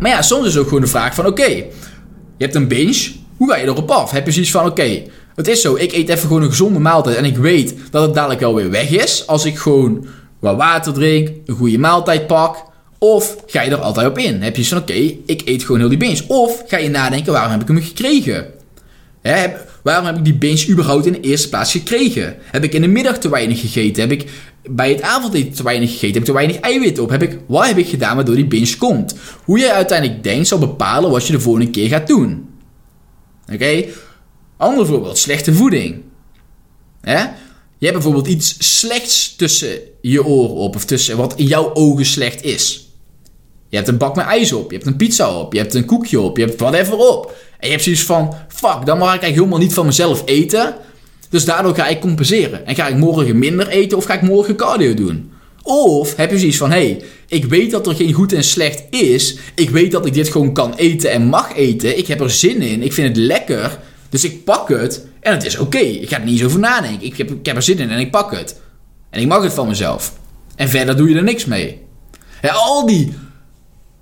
maar 0.00 0.10
ja, 0.10 0.22
soms 0.22 0.46
is 0.46 0.56
ook 0.56 0.66
gewoon 0.68 0.80
de 0.80 0.86
vraag 0.86 1.14
van 1.14 1.26
oké, 1.26 1.46
je 1.46 1.64
hebt 2.38 2.54
een 2.54 2.68
binge. 2.68 3.18
Hoe 3.40 3.50
ga 3.50 3.56
je 3.56 3.66
erop 3.66 3.90
af? 3.90 4.10
Heb 4.10 4.26
je 4.26 4.32
zoiets 4.32 4.50
van 4.50 4.66
oké, 4.66 5.02
het 5.34 5.48
is 5.48 5.60
zo, 5.60 5.76
ik 5.76 5.92
eet 5.92 6.08
even 6.08 6.28
gewoon 6.28 6.42
een 6.42 6.48
gezonde 6.48 6.78
maaltijd 6.78 7.16
en 7.16 7.24
ik 7.24 7.36
weet 7.36 7.74
dat 7.90 8.02
het 8.02 8.14
dadelijk 8.14 8.40
wel 8.40 8.54
weer 8.54 8.70
weg 8.70 8.90
is. 8.90 9.26
Als 9.26 9.44
ik 9.44 9.58
gewoon 9.58 10.06
wat 10.38 10.56
water 10.56 10.92
drink, 10.92 11.28
een 11.46 11.54
goede 11.54 11.78
maaltijd 11.78 12.26
pak. 12.26 12.56
Of 12.98 13.36
ga 13.46 13.62
je 13.62 13.70
er 13.70 13.76
altijd 13.76 14.06
op 14.06 14.18
in? 14.18 14.42
Heb 14.42 14.56
je 14.56 14.62
zoiets 14.62 14.68
van 14.68 14.96
oké, 14.96 15.16
ik 15.26 15.42
eet 15.44 15.62
gewoon 15.62 15.80
heel 15.80 15.88
die 15.88 15.98
binge. 15.98 16.24
Of 16.26 16.64
ga 16.66 16.76
je 16.76 16.88
nadenken 16.88 17.32
waarom 17.32 17.50
heb 17.50 17.60
ik 17.60 17.68
hem 17.68 17.82
gekregen? 17.82 18.46
Waarom 19.82 20.06
heb 20.06 20.16
ik 20.16 20.24
die 20.24 20.38
binge 20.38 20.68
überhaupt 20.68 21.06
in 21.06 21.12
de 21.12 21.20
eerste 21.20 21.48
plaats 21.48 21.72
gekregen? 21.72 22.36
Heb 22.40 22.64
ik 22.64 22.74
in 22.74 22.82
de 22.82 22.88
middag 22.88 23.18
te 23.18 23.28
weinig 23.28 23.60
gegeten? 23.60 24.02
Heb 24.02 24.12
ik 24.12 24.30
bij 24.70 24.90
het 24.90 25.02
avondeten 25.02 25.52
te 25.52 25.62
weinig 25.62 25.90
gegeten? 25.90 26.12
Heb 26.12 26.22
ik 26.22 26.28
te 26.28 26.32
weinig 26.32 26.56
eiwit 26.56 26.98
op? 26.98 27.10
Heb 27.10 27.22
ik, 27.22 27.38
wat 27.46 27.66
heb 27.66 27.78
ik 27.78 27.88
gedaan 27.88 28.16
waardoor 28.16 28.34
die 28.34 28.46
binge 28.46 28.76
komt? 28.76 29.14
Hoe 29.44 29.58
jij 29.58 29.72
uiteindelijk 29.72 30.22
denkt 30.22 30.48
zal 30.48 30.58
bepalen 30.58 31.10
wat 31.10 31.26
je 31.26 31.32
de 31.32 31.40
volgende 31.40 31.70
keer 31.70 31.88
gaat 31.88 32.06
doen. 32.06 32.49
Oké? 33.52 33.84
Ander 34.56 34.86
voorbeeld, 34.86 35.18
slechte 35.18 35.54
voeding. 35.54 36.02
Hè? 37.00 37.18
Je 37.78 37.86
hebt 37.86 37.92
bijvoorbeeld 37.92 38.26
iets 38.26 38.78
slechts 38.78 39.36
tussen 39.36 39.78
je 40.00 40.24
oren 40.24 40.54
op, 40.54 40.74
of 40.74 40.84
tussen 40.84 41.16
wat 41.16 41.34
in 41.36 41.46
jouw 41.46 41.74
ogen 41.74 42.04
slecht 42.04 42.42
is. 42.42 42.88
Je 43.68 43.76
hebt 43.76 43.88
een 43.88 43.96
bak 43.96 44.16
met 44.16 44.26
ijs 44.26 44.52
op, 44.52 44.70
je 44.70 44.76
hebt 44.76 44.88
een 44.88 44.96
pizza 44.96 45.34
op, 45.38 45.52
je 45.52 45.58
hebt 45.58 45.74
een 45.74 45.84
koekje 45.84 46.20
op, 46.20 46.36
je 46.36 46.44
hebt 46.44 46.60
whatever 46.60 46.96
op. 46.96 47.34
En 47.58 47.66
je 47.66 47.72
hebt 47.72 47.82
zoiets 47.82 48.02
van, 48.02 48.34
fuck, 48.48 48.84
dan 48.84 48.98
mag 48.98 49.14
ik 49.14 49.20
eigenlijk 49.20 49.34
helemaal 49.34 49.58
niet 49.58 49.74
van 49.74 49.86
mezelf 49.86 50.22
eten. 50.24 50.74
Dus 51.28 51.44
daardoor 51.44 51.74
ga 51.74 51.86
ik 51.86 52.00
compenseren. 52.00 52.66
En 52.66 52.74
ga 52.74 52.86
ik 52.86 52.96
morgen 52.96 53.38
minder 53.38 53.68
eten 53.68 53.98
of 53.98 54.04
ga 54.04 54.14
ik 54.14 54.22
morgen 54.22 54.56
cardio 54.56 54.94
doen? 54.94 55.29
Of 55.62 56.16
heb 56.16 56.30
je 56.30 56.38
zoiets 56.38 56.56
van, 56.56 56.70
hé, 56.70 56.76
hey, 56.76 57.02
ik 57.26 57.44
weet 57.44 57.70
dat 57.70 57.86
er 57.86 57.94
geen 57.94 58.12
goed 58.12 58.32
en 58.32 58.44
slecht 58.44 58.82
is. 58.90 59.38
Ik 59.54 59.70
weet 59.70 59.92
dat 59.92 60.06
ik 60.06 60.14
dit 60.14 60.28
gewoon 60.28 60.52
kan 60.52 60.74
eten 60.74 61.10
en 61.10 61.22
mag 61.22 61.56
eten. 61.56 61.98
Ik 61.98 62.06
heb 62.06 62.20
er 62.20 62.30
zin 62.30 62.62
in, 62.62 62.82
ik 62.82 62.92
vind 62.92 63.08
het 63.08 63.16
lekker. 63.16 63.78
Dus 64.08 64.24
ik 64.24 64.44
pak 64.44 64.68
het 64.68 65.06
en 65.20 65.32
het 65.32 65.44
is 65.44 65.58
oké. 65.58 65.78
Ik 65.78 66.08
ga 66.08 66.18
er 66.18 66.24
niet 66.24 66.34
eens 66.34 66.44
over 66.44 66.60
nadenken. 66.60 67.06
Ik 67.06 67.16
heb, 67.16 67.30
ik 67.30 67.46
heb 67.46 67.56
er 67.56 67.62
zin 67.62 67.78
in 67.78 67.90
en 67.90 67.98
ik 67.98 68.10
pak 68.10 68.30
het. 68.30 68.60
En 69.10 69.20
ik 69.20 69.26
mag 69.26 69.42
het 69.42 69.52
van 69.52 69.68
mezelf. 69.68 70.12
En 70.56 70.68
verder 70.68 70.96
doe 70.96 71.08
je 71.08 71.16
er 71.16 71.22
niks 71.22 71.44
mee. 71.44 71.80
Ja, 72.42 72.52
al 72.52 72.86
die 72.86 73.12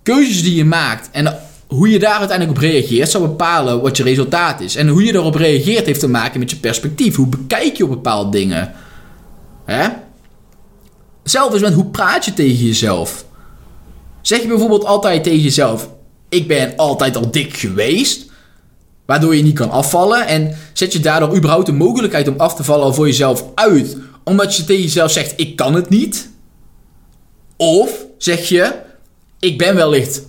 keuzes 0.02 0.42
die 0.42 0.54
je 0.54 0.64
maakt 0.64 1.08
en 1.12 1.38
hoe 1.66 1.88
je 1.90 1.98
daar 1.98 2.18
uiteindelijk 2.18 2.58
op 2.58 2.64
reageert, 2.64 3.10
zal 3.10 3.20
bepalen 3.20 3.80
wat 3.80 3.96
je 3.96 4.02
resultaat 4.02 4.60
is. 4.60 4.76
En 4.76 4.88
hoe 4.88 5.04
je 5.04 5.14
erop 5.14 5.34
reageert 5.34 5.86
heeft 5.86 6.00
te 6.00 6.08
maken 6.08 6.38
met 6.38 6.50
je 6.50 6.56
perspectief. 6.56 7.16
Hoe 7.16 7.26
bekijk 7.26 7.76
je 7.76 7.84
op 7.84 7.90
bepaalde 7.90 8.38
dingen? 8.38 8.72
Hè? 9.64 9.88
Zelf 11.28 11.54
is 11.54 11.60
met 11.60 11.74
hoe 11.74 11.84
praat 11.84 12.24
je 12.24 12.34
tegen 12.34 12.66
jezelf? 12.66 13.24
Zeg 14.22 14.40
je 14.40 14.48
bijvoorbeeld 14.48 14.84
altijd 14.84 15.24
tegen 15.24 15.40
jezelf: 15.40 15.88
Ik 16.28 16.48
ben 16.48 16.76
altijd 16.76 17.16
al 17.16 17.30
dik 17.30 17.56
geweest, 17.56 18.30
waardoor 19.06 19.36
je 19.36 19.42
niet 19.42 19.54
kan 19.54 19.70
afvallen. 19.70 20.26
En 20.26 20.56
zet 20.72 20.92
je 20.92 21.00
daardoor 21.00 21.36
überhaupt 21.36 21.66
de 21.66 21.72
mogelijkheid 21.72 22.28
om 22.28 22.34
af 22.36 22.54
te 22.54 22.64
vallen 22.64 22.84
al 22.84 22.94
voor 22.94 23.06
jezelf 23.06 23.44
uit, 23.54 23.96
omdat 24.24 24.56
je 24.56 24.64
tegen 24.64 24.82
jezelf 24.82 25.10
zegt: 25.10 25.32
Ik 25.36 25.56
kan 25.56 25.74
het 25.74 25.88
niet? 25.88 26.30
Of 27.56 27.90
zeg 28.18 28.48
je: 28.48 28.72
Ik 29.38 29.58
ben 29.58 29.74
wellicht 29.74 30.22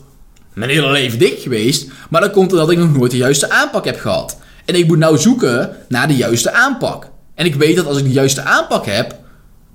mijn 0.54 0.72
hele 0.72 0.92
leven 0.92 1.20
dik 1.20 1.40
geweest, 1.40 1.88
maar 2.10 2.22
dat 2.22 2.32
komt 2.32 2.52
omdat 2.52 2.72
ik 2.72 2.78
nog 2.78 2.94
nooit 2.94 3.12
de 3.12 3.18
juiste 3.18 3.50
aanpak 3.50 3.86
heb 3.86 4.00
gehad. 4.00 4.38
En 4.66 4.76
ik 4.76 4.88
moet 4.88 4.98
nou 4.98 5.18
zoeken 5.18 5.76
naar 5.88 6.08
de 6.08 6.16
juiste 6.16 6.52
aanpak. 6.52 7.10
En 7.36 7.46
ik 7.46 7.56
weet 7.56 7.76
dat 7.76 7.86
als 7.86 7.98
ik 7.98 8.04
de 8.04 8.12
juiste 8.12 8.42
aanpak 8.42 8.86
heb, 8.86 9.16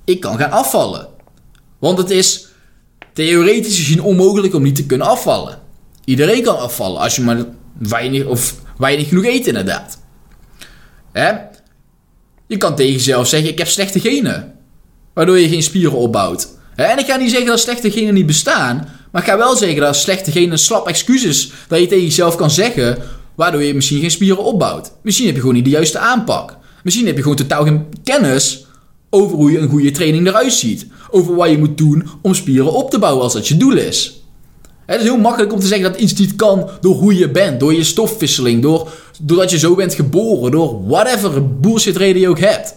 ik 0.03 0.19
kan 0.19 0.37
gaan 0.37 0.51
afvallen. 0.51 1.13
Want 1.85 1.97
het 1.97 2.09
is 2.09 2.47
theoretisch 3.13 3.77
gezien 3.77 4.01
onmogelijk 4.01 4.53
om 4.53 4.63
niet 4.63 4.75
te 4.75 4.85
kunnen 4.85 5.07
afvallen. 5.07 5.59
Iedereen 6.05 6.43
kan 6.43 6.59
afvallen 6.59 7.01
als 7.01 7.15
je 7.15 7.21
maar 7.21 7.45
weinig 7.77 8.25
of 8.25 8.55
weinig 8.77 9.07
genoeg 9.07 9.25
eet 9.25 9.47
inderdaad. 9.47 9.99
Je 12.47 12.57
kan 12.57 12.75
tegen 12.75 12.91
jezelf 12.91 13.27
zeggen, 13.27 13.49
ik 13.49 13.57
heb 13.57 13.67
slechte 13.67 13.99
genen. 13.99 14.53
Waardoor 15.13 15.39
je 15.39 15.49
geen 15.49 15.63
spieren 15.63 15.97
opbouwt. 15.97 16.47
En 16.75 16.97
ik 16.97 17.05
ga 17.05 17.15
niet 17.15 17.29
zeggen 17.29 17.47
dat 17.47 17.59
slechte 17.59 17.91
genen 17.91 18.13
niet 18.13 18.25
bestaan. 18.25 18.89
Maar 19.11 19.21
ik 19.21 19.29
ga 19.29 19.37
wel 19.37 19.55
zeggen 19.55 19.81
dat 19.81 19.95
slechte 19.95 20.31
genen 20.31 20.59
slap 20.59 20.87
excuses 20.87 21.51
dat 21.67 21.79
je 21.79 21.87
tegen 21.87 22.03
jezelf 22.03 22.35
kan 22.35 22.51
zeggen. 22.51 22.97
Waardoor 23.35 23.63
je 23.63 23.73
misschien 23.73 23.99
geen 23.99 24.11
spieren 24.11 24.43
opbouwt. 24.43 24.91
Misschien 25.01 25.25
heb 25.25 25.35
je 25.35 25.41
gewoon 25.41 25.55
niet 25.55 25.65
de 25.65 25.69
juiste 25.69 25.99
aanpak. 25.99 26.57
Misschien 26.83 27.05
heb 27.05 27.15
je 27.15 27.21
gewoon 27.21 27.37
totaal 27.37 27.63
geen 27.63 27.85
kennis 28.03 28.64
over 29.15 29.37
hoe 29.37 29.51
je 29.51 29.57
een 29.57 29.69
goede 29.69 29.91
training 29.91 30.27
eruit 30.27 30.53
ziet. 30.53 30.87
Over 31.09 31.35
wat 31.35 31.49
je 31.49 31.57
moet 31.57 31.77
doen 31.77 32.07
om 32.21 32.33
spieren 32.33 32.73
op 32.73 32.89
te 32.89 32.99
bouwen 32.99 33.23
als 33.23 33.33
dat 33.33 33.47
je 33.47 33.57
doel 33.57 33.77
is. 33.77 34.23
Het 34.85 34.99
is 34.99 35.03
heel 35.03 35.17
makkelijk 35.17 35.53
om 35.53 35.59
te 35.59 35.67
zeggen 35.67 35.91
dat 35.91 36.01
iets 36.01 36.13
niet 36.13 36.35
kan 36.35 36.69
door 36.81 36.95
hoe 36.95 37.17
je 37.17 37.29
bent, 37.29 37.59
door 37.59 37.73
je 37.73 37.83
stofwisseling, 37.83 38.61
door, 38.61 38.91
doordat 39.21 39.51
je 39.51 39.59
zo 39.59 39.75
bent 39.75 39.93
geboren, 39.93 40.51
door 40.51 40.87
whatever 40.87 41.59
bullshit 41.59 41.97
reden 41.97 42.21
je 42.21 42.29
ook 42.29 42.39
hebt. 42.39 42.75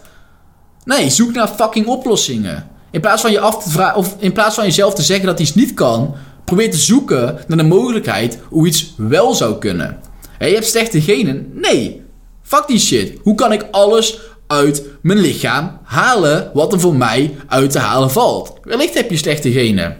Nee, 0.84 1.10
zoek 1.10 1.32
naar 1.32 1.48
fucking 1.48 1.86
oplossingen. 1.86 2.68
In 2.90 3.00
plaats 3.00 3.22
van 3.22 3.32
je 3.32 3.40
af 3.40 3.62
te 3.62 3.70
vragen, 3.70 3.98
of 3.98 4.16
in 4.18 4.32
plaats 4.32 4.54
van 4.54 4.64
jezelf 4.64 4.94
te 4.94 5.02
zeggen 5.02 5.26
dat 5.26 5.40
iets 5.40 5.54
niet 5.54 5.74
kan, 5.74 6.14
probeer 6.44 6.70
te 6.70 6.76
zoeken 6.76 7.38
naar 7.46 7.58
de 7.58 7.64
mogelijkheid 7.64 8.38
hoe 8.48 8.66
iets 8.66 8.94
wel 8.96 9.34
zou 9.34 9.58
kunnen. 9.58 9.98
je 10.38 10.44
hebt 10.44 10.66
slechte 10.66 11.00
genen? 11.00 11.50
Nee. 11.54 12.02
Fuck 12.42 12.64
die 12.66 12.78
shit. 12.78 13.18
Hoe 13.22 13.34
kan 13.34 13.52
ik 13.52 13.66
alles 13.70 14.18
uit 14.48 14.84
mijn 15.02 15.18
lichaam 15.18 15.78
halen 15.82 16.50
wat 16.54 16.72
er 16.72 16.80
voor 16.80 16.94
mij 16.96 17.36
uit 17.46 17.70
te 17.70 17.78
halen 17.78 18.10
valt? 18.10 18.52
Wellicht 18.62 18.94
heb 18.94 19.10
je 19.10 19.16
slechte 19.16 19.52
genen. 19.52 19.96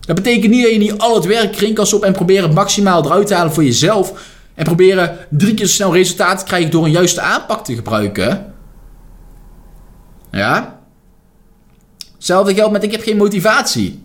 Dat 0.00 0.16
betekent 0.16 0.52
niet 0.52 0.62
dat 0.62 0.72
je 0.72 0.78
niet 0.78 0.98
al 0.98 1.14
het 1.14 1.24
werk 1.24 1.56
erin 1.56 1.74
kan 1.74 1.86
stoppen 1.86 2.08
en 2.08 2.14
proberen 2.14 2.42
het 2.42 2.54
maximaal 2.54 3.04
eruit 3.04 3.26
te 3.26 3.34
halen 3.34 3.52
voor 3.52 3.64
jezelf. 3.64 4.12
En 4.54 4.64
proberen 4.64 5.18
drie 5.30 5.54
keer 5.54 5.66
zo 5.66 5.72
snel 5.72 5.92
resultaat 5.92 6.38
te 6.38 6.44
krijgen 6.44 6.70
door 6.70 6.84
een 6.84 6.90
juiste 6.90 7.20
aanpak 7.20 7.64
te 7.64 7.74
gebruiken. 7.74 8.54
Ja? 10.30 10.80
Hetzelfde 12.14 12.54
geldt 12.54 12.72
met 12.72 12.82
ik 12.82 12.92
heb 12.92 13.02
geen 13.02 13.16
motivatie. 13.16 14.02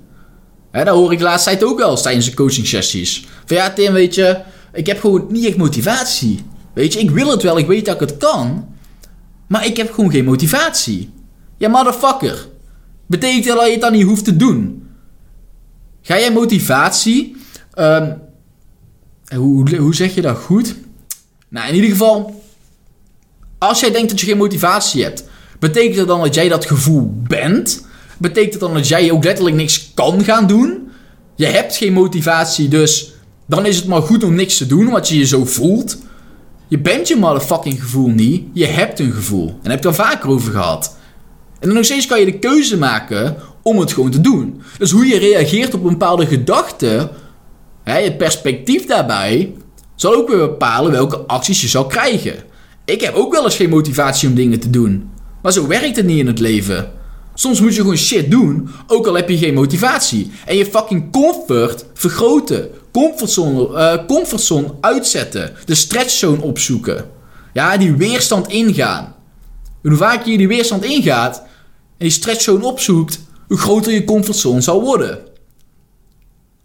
Hè, 0.71 0.83
dat 0.83 0.95
hoor 0.95 1.11
ik 1.11 1.17
de 1.17 1.23
laatste 1.23 1.49
tijd 1.49 1.63
ook 1.63 1.77
wel 1.77 1.95
tijdens 1.95 2.25
de 2.25 2.35
coaching 2.35 2.67
sessies. 2.67 3.25
Van 3.45 3.57
ja, 3.57 3.69
Tim, 3.69 3.93
weet 3.93 4.15
je, 4.15 4.37
ik 4.73 4.85
heb 4.85 4.99
gewoon 4.99 5.25
niet 5.29 5.45
echt 5.45 5.57
motivatie. 5.57 6.45
Weet 6.73 6.93
je, 6.93 6.99
ik 6.99 7.11
wil 7.11 7.31
het 7.31 7.43
wel, 7.43 7.57
ik 7.57 7.67
weet 7.67 7.85
dat 7.85 7.93
ik 7.93 8.09
het 8.09 8.17
kan. 8.17 8.72
Maar 9.53 9.65
ik 9.65 9.77
heb 9.77 9.93
gewoon 9.93 10.11
geen 10.11 10.25
motivatie. 10.25 11.09
Ja, 11.57 11.69
motherfucker. 11.69 12.47
Betekent 13.05 13.45
dat 13.45 13.65
je 13.65 13.71
het 13.71 13.81
dan 13.81 13.91
niet 13.91 14.03
hoeft 14.03 14.25
te 14.25 14.35
doen? 14.35 14.87
Ga 16.01 16.19
jij 16.19 16.31
motivatie... 16.31 17.35
Um, 17.75 18.21
hoe, 19.35 19.77
hoe 19.77 19.95
zeg 19.95 20.15
je 20.15 20.21
dat 20.21 20.37
goed? 20.37 20.75
Nou, 21.49 21.67
in 21.67 21.75
ieder 21.75 21.89
geval... 21.89 22.43
Als 23.57 23.79
jij 23.79 23.91
denkt 23.91 24.09
dat 24.09 24.19
je 24.19 24.25
geen 24.25 24.37
motivatie 24.37 25.03
hebt... 25.03 25.23
Betekent 25.59 25.95
dat 25.95 26.07
dan 26.07 26.21
dat 26.21 26.35
jij 26.35 26.49
dat 26.49 26.65
gevoel 26.65 27.13
bent? 27.27 27.85
Betekent 28.17 28.51
dat 28.51 28.61
dan 28.61 28.73
dat 28.73 28.87
jij 28.87 29.11
ook 29.11 29.23
letterlijk 29.23 29.55
niks 29.55 29.91
kan 29.93 30.23
gaan 30.23 30.47
doen? 30.47 30.89
Je 31.35 31.45
hebt 31.45 31.75
geen 31.75 31.93
motivatie, 31.93 32.67
dus 32.67 33.13
dan 33.47 33.65
is 33.65 33.75
het 33.75 33.87
maar 33.87 34.01
goed 34.01 34.23
om 34.23 34.33
niks 34.35 34.57
te 34.57 34.65
doen, 34.65 34.87
omdat 34.87 35.09
je 35.09 35.17
je 35.17 35.25
zo 35.25 35.45
voelt. 35.45 35.97
Je 36.73 36.79
bent 36.79 37.07
je 37.07 37.15
motherfucking 37.15 37.81
gevoel 37.81 38.07
niet. 38.07 38.43
Je 38.53 38.65
hebt 38.65 38.99
een 38.99 39.11
gevoel. 39.11 39.47
En 39.47 39.53
daar 39.61 39.71
heb 39.71 39.79
ik 39.79 39.89
het 39.89 39.99
al 39.99 40.05
vaker 40.05 40.29
over 40.29 40.51
gehad. 40.51 40.97
En 41.59 41.67
dan 41.67 41.73
nog 41.73 41.85
steeds 41.85 42.05
kan 42.05 42.19
je 42.19 42.25
de 42.25 42.39
keuze 42.39 42.77
maken 42.77 43.35
om 43.61 43.79
het 43.79 43.93
gewoon 43.93 44.11
te 44.11 44.21
doen. 44.21 44.61
Dus 44.77 44.91
hoe 44.91 45.07
je 45.07 45.17
reageert 45.17 45.73
op 45.73 45.83
een 45.83 45.89
bepaalde 45.89 46.25
gedachte, 46.25 47.09
hè, 47.83 47.97
je 47.97 48.15
perspectief 48.15 48.85
daarbij, 48.85 49.53
zal 49.95 50.15
ook 50.15 50.29
weer 50.29 50.37
bepalen 50.37 50.91
welke 50.91 51.17
acties 51.17 51.61
je 51.61 51.67
zal 51.67 51.85
krijgen. 51.85 52.35
Ik 52.85 53.01
heb 53.01 53.15
ook 53.15 53.33
wel 53.33 53.43
eens 53.43 53.55
geen 53.55 53.69
motivatie 53.69 54.29
om 54.29 54.35
dingen 54.35 54.59
te 54.59 54.69
doen. 54.69 55.09
Maar 55.41 55.51
zo 55.51 55.67
werkt 55.67 55.95
het 55.95 56.05
niet 56.05 56.19
in 56.19 56.27
het 56.27 56.39
leven. 56.39 56.91
Soms 57.33 57.61
moet 57.61 57.75
je 57.75 57.81
gewoon 57.81 57.97
shit 57.97 58.31
doen, 58.31 58.69
ook 58.87 59.07
al 59.07 59.15
heb 59.15 59.29
je 59.29 59.37
geen 59.37 59.53
motivatie. 59.53 60.31
En 60.45 60.55
je 60.55 60.65
fucking 60.65 61.11
comfort 61.11 61.85
vergroten. 61.93 62.69
Comfortzone, 62.93 63.69
uh, 63.69 64.05
comfortzone 64.07 64.73
uitzetten. 64.81 65.55
De 65.65 65.75
stretchzone 65.75 66.41
opzoeken. 66.41 67.09
Ja, 67.53 67.77
die 67.77 67.95
weerstand 67.95 68.47
ingaan. 68.47 69.15
En 69.81 69.89
hoe 69.89 69.97
vaker 69.97 70.31
je 70.31 70.37
die 70.37 70.47
weerstand 70.47 70.83
ingaat 70.83 71.37
en 71.39 71.45
die 71.97 72.09
stretchzone 72.09 72.65
opzoekt, 72.65 73.19
hoe 73.47 73.57
groter 73.57 73.93
je 73.93 74.03
comfortzone 74.03 74.61
zal 74.61 74.81
worden. 74.81 75.19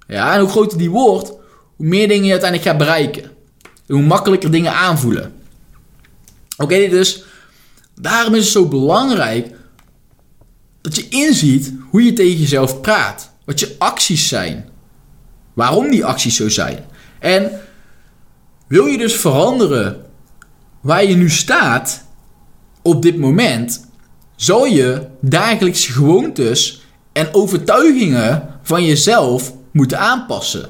Ja, 0.07 0.35
en 0.35 0.41
hoe 0.41 0.49
groter 0.49 0.79
die 0.79 0.91
wordt, 0.91 1.29
hoe 1.77 1.87
meer 1.87 2.09
dingen 2.09 2.25
je 2.25 2.31
uiteindelijk 2.31 2.71
gaat 2.71 2.79
bereiken. 2.79 3.23
En 3.87 3.95
hoe 3.95 4.03
makkelijker 4.03 4.51
dingen 4.51 4.73
aanvoelen. 4.73 5.33
Oké, 6.57 6.89
dus 6.89 7.25
daarom 8.01 8.35
is 8.35 8.43
het 8.43 8.53
zo 8.53 8.67
belangrijk 8.67 9.55
dat 10.81 10.97
je 10.97 11.09
inziet 11.09 11.73
hoe 11.91 12.05
je 12.05 12.13
tegen 12.13 12.39
jezelf 12.39 12.81
praat. 12.81 13.31
Wat 13.45 13.61
je 13.61 13.75
acties 13.79 14.29
zijn. 14.29 14.69
Waarom 15.59 15.91
die 15.91 16.05
acties 16.05 16.37
zo 16.37 16.49
zijn. 16.49 16.79
En 17.19 17.51
wil 18.69 18.87
je 18.87 18.99
dus 18.99 19.15
veranderen 19.15 19.97
waar 20.81 21.05
je 21.05 21.17
nu 21.17 21.31
staat 21.31 22.05
op 22.83 23.03
dit 23.03 23.19
moment, 23.19 23.89
zal 24.37 24.65
je 24.65 25.07
dagelijks 25.21 25.87
gewoontes 25.87 26.83
en 27.13 27.35
overtuigingen 27.35 28.49
van 28.63 28.85
jezelf 28.85 29.53
moeten 29.71 29.99
aanpassen. 29.99 30.69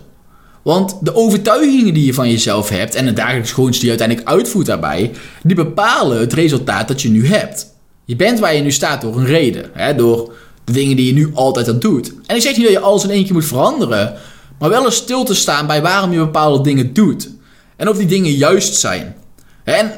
Want 0.63 0.97
de 1.01 1.15
overtuigingen 1.15 1.95
die 1.95 2.07
je 2.07 2.15
van 2.15 2.31
jezelf 2.31 2.69
hebt 2.69 2.95
en 2.95 3.05
de 3.05 3.13
dagelijks 3.13 3.53
gewoontes 3.53 3.81
die 3.81 3.91
je 3.91 3.99
uiteindelijk 3.99 4.37
uitvoert 4.37 4.67
daarbij, 4.67 5.13
die 5.43 5.57
bepalen 5.57 6.19
het 6.19 6.33
resultaat 6.33 6.89
dat 6.89 7.03
je 7.03 7.09
nu 7.09 7.27
hebt. 7.27 7.75
Je 8.05 8.17
bent 8.17 8.39
waar 8.39 8.55
je 8.55 8.63
nu 8.63 8.71
staat 8.71 9.01
door 9.01 9.17
een 9.17 9.27
reden, 9.27 9.71
hè, 9.73 9.95
door 9.95 10.33
de 10.65 10.73
dingen 10.73 10.97
die 10.97 11.07
je 11.07 11.13
nu 11.13 11.31
altijd 11.35 11.69
aan 11.69 11.79
doet. 11.79 12.13
En 12.27 12.37
ik 12.37 12.43
zeg 12.43 12.57
niet 12.57 12.65
dat 12.65 12.75
je 12.75 12.81
alles 12.81 13.05
in 13.05 13.11
één 13.11 13.25
keer 13.25 13.33
moet 13.33 13.45
veranderen, 13.45 14.15
maar 14.59 14.71
wel 14.71 14.85
eens 14.85 14.97
stil 14.97 15.25
te 15.25 15.35
staan 15.35 15.67
bij 15.67 15.83
waarom 15.83 16.13
je 16.13 16.19
bepaalde 16.19 16.63
dingen 16.63 16.93
doet. 16.93 17.31
En 17.77 17.89
of 17.89 17.97
die 17.97 18.07
dingen 18.07 18.33
juist 18.33 18.75
zijn. 18.75 19.17
En 19.65 19.93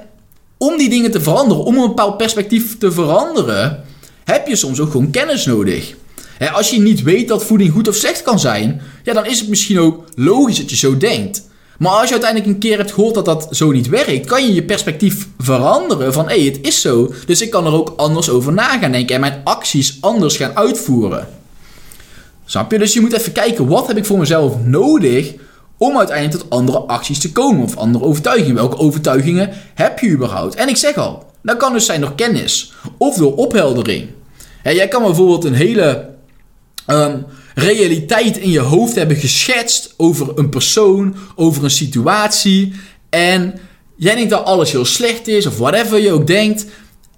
om 0.59 0.76
die 0.76 0.88
dingen 0.88 1.11
te 1.11 1.21
veranderen, 1.21 1.64
om 1.64 1.76
een 1.76 1.87
bepaald 1.87 2.17
perspectief 2.17 2.79
te 2.79 2.93
veranderen, 2.93 3.85
heb 4.25 4.47
je 4.47 4.57
soms 4.57 4.81
ook 4.81 4.90
gewoon 4.90 5.11
kennis 5.11 5.47
nodig. 5.47 5.95
als 6.52 6.71
je 6.71 6.81
niet 6.81 7.02
weet 7.02 7.29
dat 7.29 7.45
voeding 7.45 7.73
goed 7.73 7.88
of 7.88 7.95
slecht 7.95 8.23
kan 8.23 8.38
zijn, 8.38 8.81
ja, 9.02 9.12
dan 9.12 9.26
is 9.26 9.40
het 9.40 9.49
misschien 9.49 9.79
ook 9.79 10.05
logisch 10.14 10.57
dat 10.57 10.71
je 10.71 10.76
zo 10.76 10.97
denkt. 10.97 11.49
Maar 11.79 11.93
als 11.93 12.07
je 12.07 12.12
uiteindelijk 12.12 12.52
een 12.52 12.59
keer 12.59 12.76
hebt 12.76 12.93
gehoord 12.93 13.14
dat 13.14 13.25
dat 13.25 13.49
zo 13.50 13.71
niet 13.71 13.88
werkt, 13.88 14.26
kan 14.26 14.47
je 14.47 14.55
je 14.55 14.62
perspectief 14.62 15.29
veranderen 15.38 16.12
van 16.12 16.29
hé, 16.29 16.37
hey, 16.37 16.45
het 16.45 16.59
is 16.62 16.81
zo, 16.81 17.12
dus 17.26 17.40
ik 17.40 17.50
kan 17.50 17.67
er 17.67 17.73
ook 17.73 17.93
anders 17.97 18.31
over 18.31 18.52
na 18.52 18.79
gaan 18.79 18.93
denken 18.93 19.14
en 19.14 19.21
mijn 19.21 19.40
acties 19.45 19.99
anders 20.00 20.37
gaan 20.37 20.57
uitvoeren. 20.57 21.29
Snap 22.50 22.73
je? 22.73 22.78
Dus 22.78 22.92
je 22.92 23.00
moet 23.00 23.12
even 23.12 23.33
kijken, 23.33 23.66
wat 23.66 23.87
heb 23.87 23.97
ik 23.97 24.04
voor 24.04 24.19
mezelf 24.19 24.64
nodig 24.64 25.35
om 25.78 25.99
uiteindelijk 25.99 26.40
tot 26.40 26.50
andere 26.50 26.78
acties 26.78 27.19
te 27.19 27.33
komen 27.33 27.62
of 27.62 27.76
andere 27.76 28.04
overtuigingen. 28.04 28.54
Welke 28.54 28.78
overtuigingen 28.78 29.50
heb 29.75 29.99
je 29.99 30.11
überhaupt? 30.11 30.54
En 30.54 30.69
ik 30.69 30.76
zeg 30.76 30.97
al, 30.97 31.25
dat 31.42 31.57
kan 31.57 31.73
dus 31.73 31.87
zijn 31.87 32.00
door 32.00 32.14
kennis 32.14 32.73
of 32.99 33.16
door 33.16 33.37
opheldering. 33.37 34.09
jij 34.62 34.88
kan 34.88 35.02
bijvoorbeeld 35.02 35.45
een 35.45 35.54
hele 35.54 36.09
ehm, 36.87 37.19
realiteit 37.54 38.37
in 38.37 38.50
je 38.50 38.61
hoofd 38.61 38.95
hebben 38.95 39.16
geschetst 39.16 39.95
over 39.97 40.38
een 40.38 40.49
persoon, 40.49 41.14
over 41.37 41.64
een 41.64 41.71
situatie. 41.71 42.73
En 43.11 43.54
jij 43.97 44.14
denkt 44.14 44.30
dat 44.30 44.45
alles 44.45 44.73
heel 44.73 44.85
slecht 44.85 45.28
is 45.28 45.47
of 45.47 45.59
whatever 45.59 45.99
je 45.99 46.12
ook 46.12 46.26
denkt. 46.26 46.66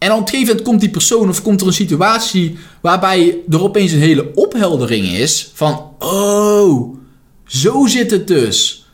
En 0.02 0.12
op 0.12 0.18
een 0.18 0.28
gegeven 0.28 0.46
moment 0.46 0.66
komt 0.66 0.80
die 0.80 0.90
persoon 0.90 1.28
of 1.28 1.42
komt 1.42 1.60
er 1.60 1.66
een 1.66 1.72
situatie 1.72 2.56
waarbij 2.80 3.38
er 3.50 3.62
opeens 3.62 3.92
een 3.92 3.98
hele 3.98 4.34
opheldering 4.34 5.06
is 5.06 5.50
van, 5.54 5.90
oh, 5.98 6.96
zo 7.46 7.86
zit 7.86 8.10
het 8.10 8.26
dus. 8.26 8.86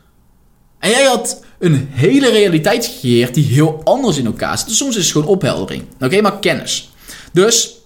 En 0.79 0.89
jij 0.89 1.03
had 1.03 1.43
een 1.59 1.87
hele 1.91 2.29
realiteit 2.29 2.85
gecreëerd 2.85 3.33
die 3.33 3.43
heel 3.43 3.81
anders 3.83 4.17
in 4.17 4.25
elkaar 4.25 4.57
zit. 4.57 4.67
Dus 4.67 4.77
soms 4.77 4.95
is 4.95 5.03
het 5.03 5.11
gewoon 5.11 5.27
opheldering. 5.27 5.83
Oké, 5.99 6.21
maar 6.21 6.39
kennis. 6.39 6.89
Dus 7.33 7.77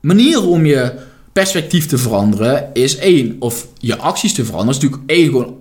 manieren 0.00 0.46
om 0.46 0.66
je 0.66 0.92
perspectief 1.32 1.86
te 1.86 1.98
veranderen 1.98 2.70
is 2.72 2.96
één, 2.96 3.36
of 3.38 3.66
je 3.78 3.96
acties 3.96 4.34
te 4.34 4.44
veranderen, 4.44 4.74
is 4.76 4.82
natuurlijk 4.82 5.10
één, 5.10 5.26
gewoon 5.26 5.56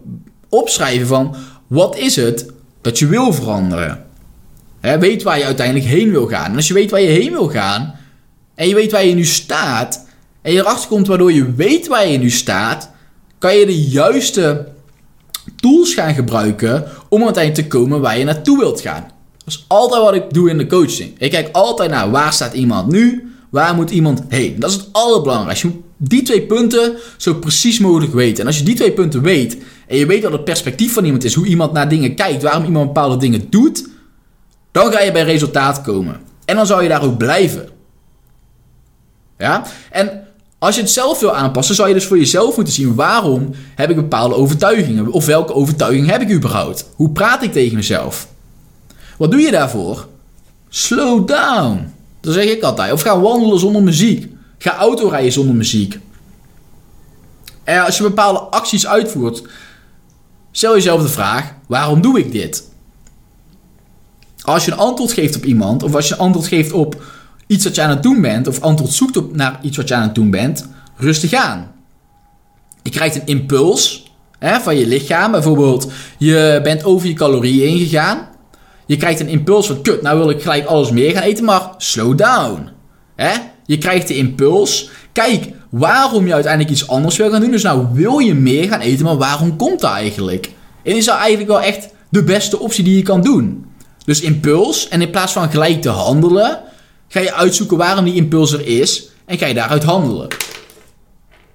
opschrijven 0.50 1.08
van 1.08 1.36
wat 1.68 1.98
is 1.98 2.16
het 2.16 2.46
dat 2.82 3.00
je 3.00 3.08
wil 3.08 3.34
veranderen. 3.34 4.06
Weet 5.00 5.24
waar 5.24 5.38
je 5.38 5.46
uiteindelijk 5.46 5.86
heen 5.86 6.12
wil 6.12 6.28
gaan. 6.28 6.52
En 6.52 6.56
als 6.56 6.68
je 6.68 6.74
weet 6.74 6.92
waar 6.92 7.02
je 7.02 7.08
heen 7.08 7.32
wil 7.32 7.48
gaan, 7.48 7.96
en 8.56 8.68
je 8.68 8.76
weet 8.76 8.92
waar 8.92 9.06
je 9.06 9.14
nu 9.14 9.26
staat, 9.26 10.06
en 10.42 10.52
je 10.52 10.60
erachter 10.60 10.88
komt 10.88 11.08
waardoor 11.08 11.34
je 11.34 11.54
weet 11.54 11.88
waar 11.88 12.08
je 12.08 12.18
nu 12.18 12.30
staat, 12.30 12.92
kan 13.38 13.56
je 13.56 13.66
de 13.66 13.82
juiste 13.82 14.68
tools 15.56 15.94
gaan 15.94 16.14
gebruiken 16.14 16.86
om 17.10 17.24
uiteindelijk 17.24 17.70
te 17.70 17.78
komen 17.78 18.02
waar 18.02 18.18
je 18.18 18.24
naartoe 18.24 18.58
wilt 18.58 18.82
gaan. 18.82 19.12
Dat 19.38 19.54
is 19.54 19.66
altijd 19.68 20.02
wat 20.04 20.16
ik 20.16 20.34
doe 20.34 20.50
in 20.50 20.58
de 20.58 20.68
coaching. 20.68 21.12
Ik 21.18 21.32
kijk 21.32 21.50
altijd 21.52 21.90
naar 21.90 22.12
waar 22.12 22.34
staat 22.34 22.54
iemand 22.54 22.92
nu, 22.92 23.34
waar 23.50 23.76
moet 23.76 23.92
iemand 23.92 24.24
heen. 24.28 24.60
Dat 24.60 24.70
is 24.70 24.76
het 24.76 24.90
allerbelangrijkste. 24.92 25.68
Je 25.68 25.74
moet 25.74 26.10
die 26.10 26.22
twee 26.22 26.42
punten 26.42 26.94
zo 27.18 27.34
precies 27.34 27.80
mogelijk 27.80 28.14
weten. 28.14 28.42
En 28.42 28.48
als 28.48 28.58
je 28.58 28.64
die 28.64 28.76
twee 28.76 28.92
punten 28.92 29.22
weet 29.22 29.58
en 29.88 29.98
je 29.98 30.06
weet 30.06 30.24
wat 30.24 30.32
het 30.32 30.44
perspectief 30.44 30.94
van 30.94 31.06
iemand 31.06 31.24
is, 31.24 31.34
hoe 31.34 31.46
iemand 31.46 31.74
naar 31.74 31.90
dingen 31.90 32.16
kijkt, 32.16 32.44
waarom 32.44 32.66
iemand 32.66 32.86
bepaalde 32.86 33.18
dingen 33.18 33.48
doet, 33.50 33.92
dan 34.74 34.92
ga 34.92 35.00
je 35.00 35.12
bij 35.12 35.24
resultaat 35.24 35.82
komen. 35.82 36.22
En 36.46 36.56
dan 36.56 36.66
zou 36.66 36.84
je 36.84 36.90
daar 36.90 37.04
ook 37.04 37.18
blijven. 37.18 37.70
Ja? 39.38 39.64
En 39.92 40.28
als 40.60 40.76
je 40.76 40.82
het 40.82 40.92
zelf 40.92 41.20
wil 41.20 41.36
aanpassen, 41.36 41.76
zou 41.76 41.88
je 41.88 41.94
dus 41.94 42.06
voor 42.06 42.18
jezelf 42.18 42.56
moeten 42.56 42.74
zien 42.74 42.96
waarom 42.96 43.50
heb 43.76 43.90
ik 43.90 43.96
bepaalde 43.96 44.36
overtuigingen? 44.36 45.12
Of 45.12 45.26
welke 45.26 45.54
overtuiging 45.54 46.10
heb 46.10 46.22
ik 46.22 46.32
überhaupt? 46.32 46.90
Hoe 46.96 47.10
praat 47.10 47.44
ik 47.44 47.52
tegen 47.52 47.76
mezelf? 47.76 48.28
Wat 49.18 49.32
doe 49.32 49.42
je 49.42 49.52
daarvoor? 49.52 50.08
Slow 50.70 51.28
down. 51.28 51.94
Dat 52.22 52.34
zeg 52.34 52.46
ik 52.46 52.64
altijd. 52.64 52.92
Of 52.92 53.02
ga 53.02 53.20
wandelen 53.20 53.60
zonder 53.60 53.84
muziek. 53.84 54.32
Ga 54.58 54.78
autorijden 54.78 55.32
zonder 55.32 55.56
muziek. 55.56 56.00
En 57.64 57.86
als 57.86 57.98
je 57.98 58.04
bepaalde 58.04 58.40
acties 58.40 58.88
uitvoert, 58.88 59.44
stel 60.52 60.74
jezelf 60.74 61.02
de 61.02 61.10
vraag: 61.10 61.54
waarom 61.68 62.02
doe 62.02 62.20
ik 62.20 62.32
dit? 62.32 62.72
Als 64.44 64.66
je 64.66 64.72
een 64.72 64.78
antwoord 64.78 65.12
geeft 65.12 65.36
op 65.36 65.46
iemand, 65.46 65.84
of 65.84 65.96
als 65.96 66.08
je 66.08 66.14
een 66.14 66.20
antwoord 66.20 66.48
geeft 66.48 66.72
op 66.72 67.04
iets 67.48 67.64
wat 67.64 67.76
je 67.76 67.82
aan 67.82 67.90
het 67.90 68.04
doen 68.04 68.22
bent, 68.22 68.48
of 68.48 68.62
antwoord 68.62 68.92
zoekt 68.92 69.18
op 69.18 69.36
naar 69.36 69.60
iets 69.62 69.78
wat 69.78 69.88
je 69.88 69.96
aan 69.96 70.02
het 70.02 70.16
doen 70.16 70.30
bent, 70.30 70.68
rustig 70.98 71.34
aan. 71.34 71.72
Je 72.84 72.90
krijgt 72.90 73.16
een 73.16 73.26
impuls 73.26 74.12
hè, 74.40 74.60
van 74.60 74.78
je 74.78 74.88
lichaam. 74.88 75.32
Bijvoorbeeld, 75.32 75.92
je 76.18 76.60
bent 76.64 76.84
over 76.84 77.08
je 77.08 77.14
calorieën 77.14 77.68
ingegaan. 77.68 78.28
Je 78.86 78.98
krijgt 78.98 79.20
een 79.20 79.28
impuls 79.28 79.68
van, 79.68 79.82
kut, 79.82 80.02
nou 80.02 80.18
wil 80.18 80.30
ik 80.30 80.42
gelijk 80.42 80.66
alles 80.66 80.92
meer 80.92 81.12
gaan 81.12 81.24
eten, 81.24 81.46
maar 81.46 81.70
slow 81.78 82.18
down. 82.18 82.70
Hè? 83.16 83.32
Je 83.66 83.78
krijgt 83.78 84.08
de 84.08 84.16
impuls. 84.16 84.90
Kijk 85.12 85.50
waarom 85.70 86.28
je 86.28 86.34
uiteindelijk 86.34 86.74
iets 86.74 86.88
anders 86.88 87.18
wil 87.18 87.30
gaan 87.30 87.42
doen. 87.42 87.52
Dus 87.52 87.64
nou 87.64 87.88
wil 87.92 88.20
je 88.20 88.34
meer 88.34 88.68
gaan 88.68 88.80
eten, 88.80 89.06
maar 89.06 89.18
waarom 89.18 89.56
komt 89.56 89.80
dat 89.80 89.92
eigenlijk? 89.92 90.52
En 90.84 90.96
is 90.96 91.06
dat 91.06 91.16
eigenlijk 91.16 91.48
wel 91.48 91.62
echt 91.62 91.90
de 92.10 92.24
beste 92.24 92.60
optie 92.60 92.84
die 92.84 92.96
je 92.96 93.02
kan 93.02 93.22
doen. 93.22 93.66
Dus 94.06 94.22
impuls, 94.22 94.88
en 94.88 95.02
in 95.02 95.10
plaats 95.10 95.34
van 95.34 95.52
gelijk 95.52 95.82
te 95.82 95.90
handelen, 95.90 96.62
ga 97.08 97.20
je 97.20 97.34
uitzoeken 97.34 97.78
waarom 97.78 98.06
die 98.06 98.14
impuls 98.14 98.52
er 98.52 98.68
is 98.68 99.08
en 99.26 99.38
ga 99.38 99.46
je 99.46 99.54
daaruit 99.54 99.84
handelen. 99.84 100.28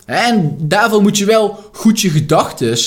En 0.07 0.57
daarvoor 0.59 1.03
moet 1.03 1.19
je 1.19 1.25
wel 1.25 1.71
goed 1.73 2.01
je 2.01 2.11
gedachten 2.11 2.79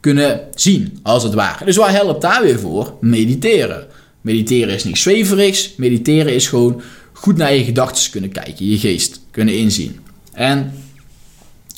kunnen 0.00 0.40
zien, 0.54 0.98
als 1.02 1.22
het 1.22 1.34
ware. 1.34 1.64
Dus 1.64 1.76
wat 1.76 1.88
helpt 1.88 2.20
daar 2.20 2.42
weer 2.42 2.58
voor? 2.58 2.94
Mediteren. 3.00 3.86
Mediteren 4.20 4.74
is 4.74 4.84
niks 4.84 5.02
zweverigs. 5.02 5.74
Mediteren 5.76 6.34
is 6.34 6.48
gewoon 6.48 6.82
goed 7.12 7.36
naar 7.36 7.54
je 7.54 7.64
gedachten 7.64 8.10
kunnen 8.10 8.32
kijken, 8.32 8.68
je 8.68 8.78
geest 8.78 9.20
kunnen 9.30 9.58
inzien. 9.58 10.00
En 10.32 10.72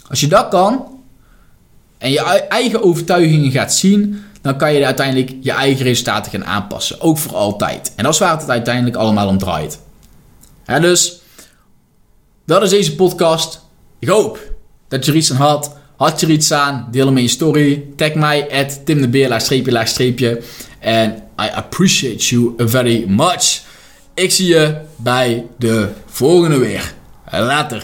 als 0.09 0.21
je 0.21 0.27
dat 0.27 0.49
kan 0.49 0.87
en 1.99 2.11
je 2.11 2.21
eigen 2.49 2.83
overtuigingen 2.83 3.51
gaat 3.51 3.75
zien, 3.75 4.23
dan 4.43 4.59
kan 4.59 4.73
je 4.73 4.85
uiteindelijk 4.85 5.33
je 5.41 5.53
eigen 5.53 5.85
resultaten 5.85 6.33
gaan 6.33 6.45
aanpassen. 6.45 7.01
Ook 7.01 7.19
voor 7.19 7.35
altijd. 7.37 7.93
En 7.97 8.05
dat 8.05 8.13
is 8.13 8.19
waar 8.19 8.39
het 8.39 8.51
uiteindelijk 8.51 8.97
allemaal 8.97 9.29
om 9.29 9.39
draait. 9.39 9.81
En 10.65 10.83
dus, 10.83 11.21
dat 12.47 12.63
is 12.63 12.71
deze 12.71 12.95
podcast. 12.95 13.61
Ik 13.99 14.09
hoop 14.09 14.39
dat 14.89 15.05
je 15.05 15.11
er 15.11 15.17
iets 15.17 15.31
aan 15.31 15.37
had. 15.37 15.77
Had 15.97 16.21
je 16.21 16.27
er 16.27 16.33
iets 16.33 16.53
aan? 16.53 16.89
Deel 16.91 17.07
hem 17.07 17.17
in 17.17 17.23
je 17.23 17.29
story. 17.29 17.85
Tag 17.97 18.15
mij 18.15 18.49
at 18.51 18.87
Tim 18.87 19.01
de 19.01 19.09
Beer, 19.09 19.41
streepje, 19.41 19.73
laag 19.73 19.89
streepje. 19.89 20.43
En 20.79 21.11
I 21.41 21.51
appreciate 21.55 22.25
you 22.25 22.55
very 22.57 23.05
much. 23.09 23.63
Ik 24.15 24.33
zie 24.33 24.47
je 24.47 24.77
bij 24.97 25.47
de 25.59 25.89
volgende 26.07 26.59
weer. 26.59 26.93
Later. 27.31 27.83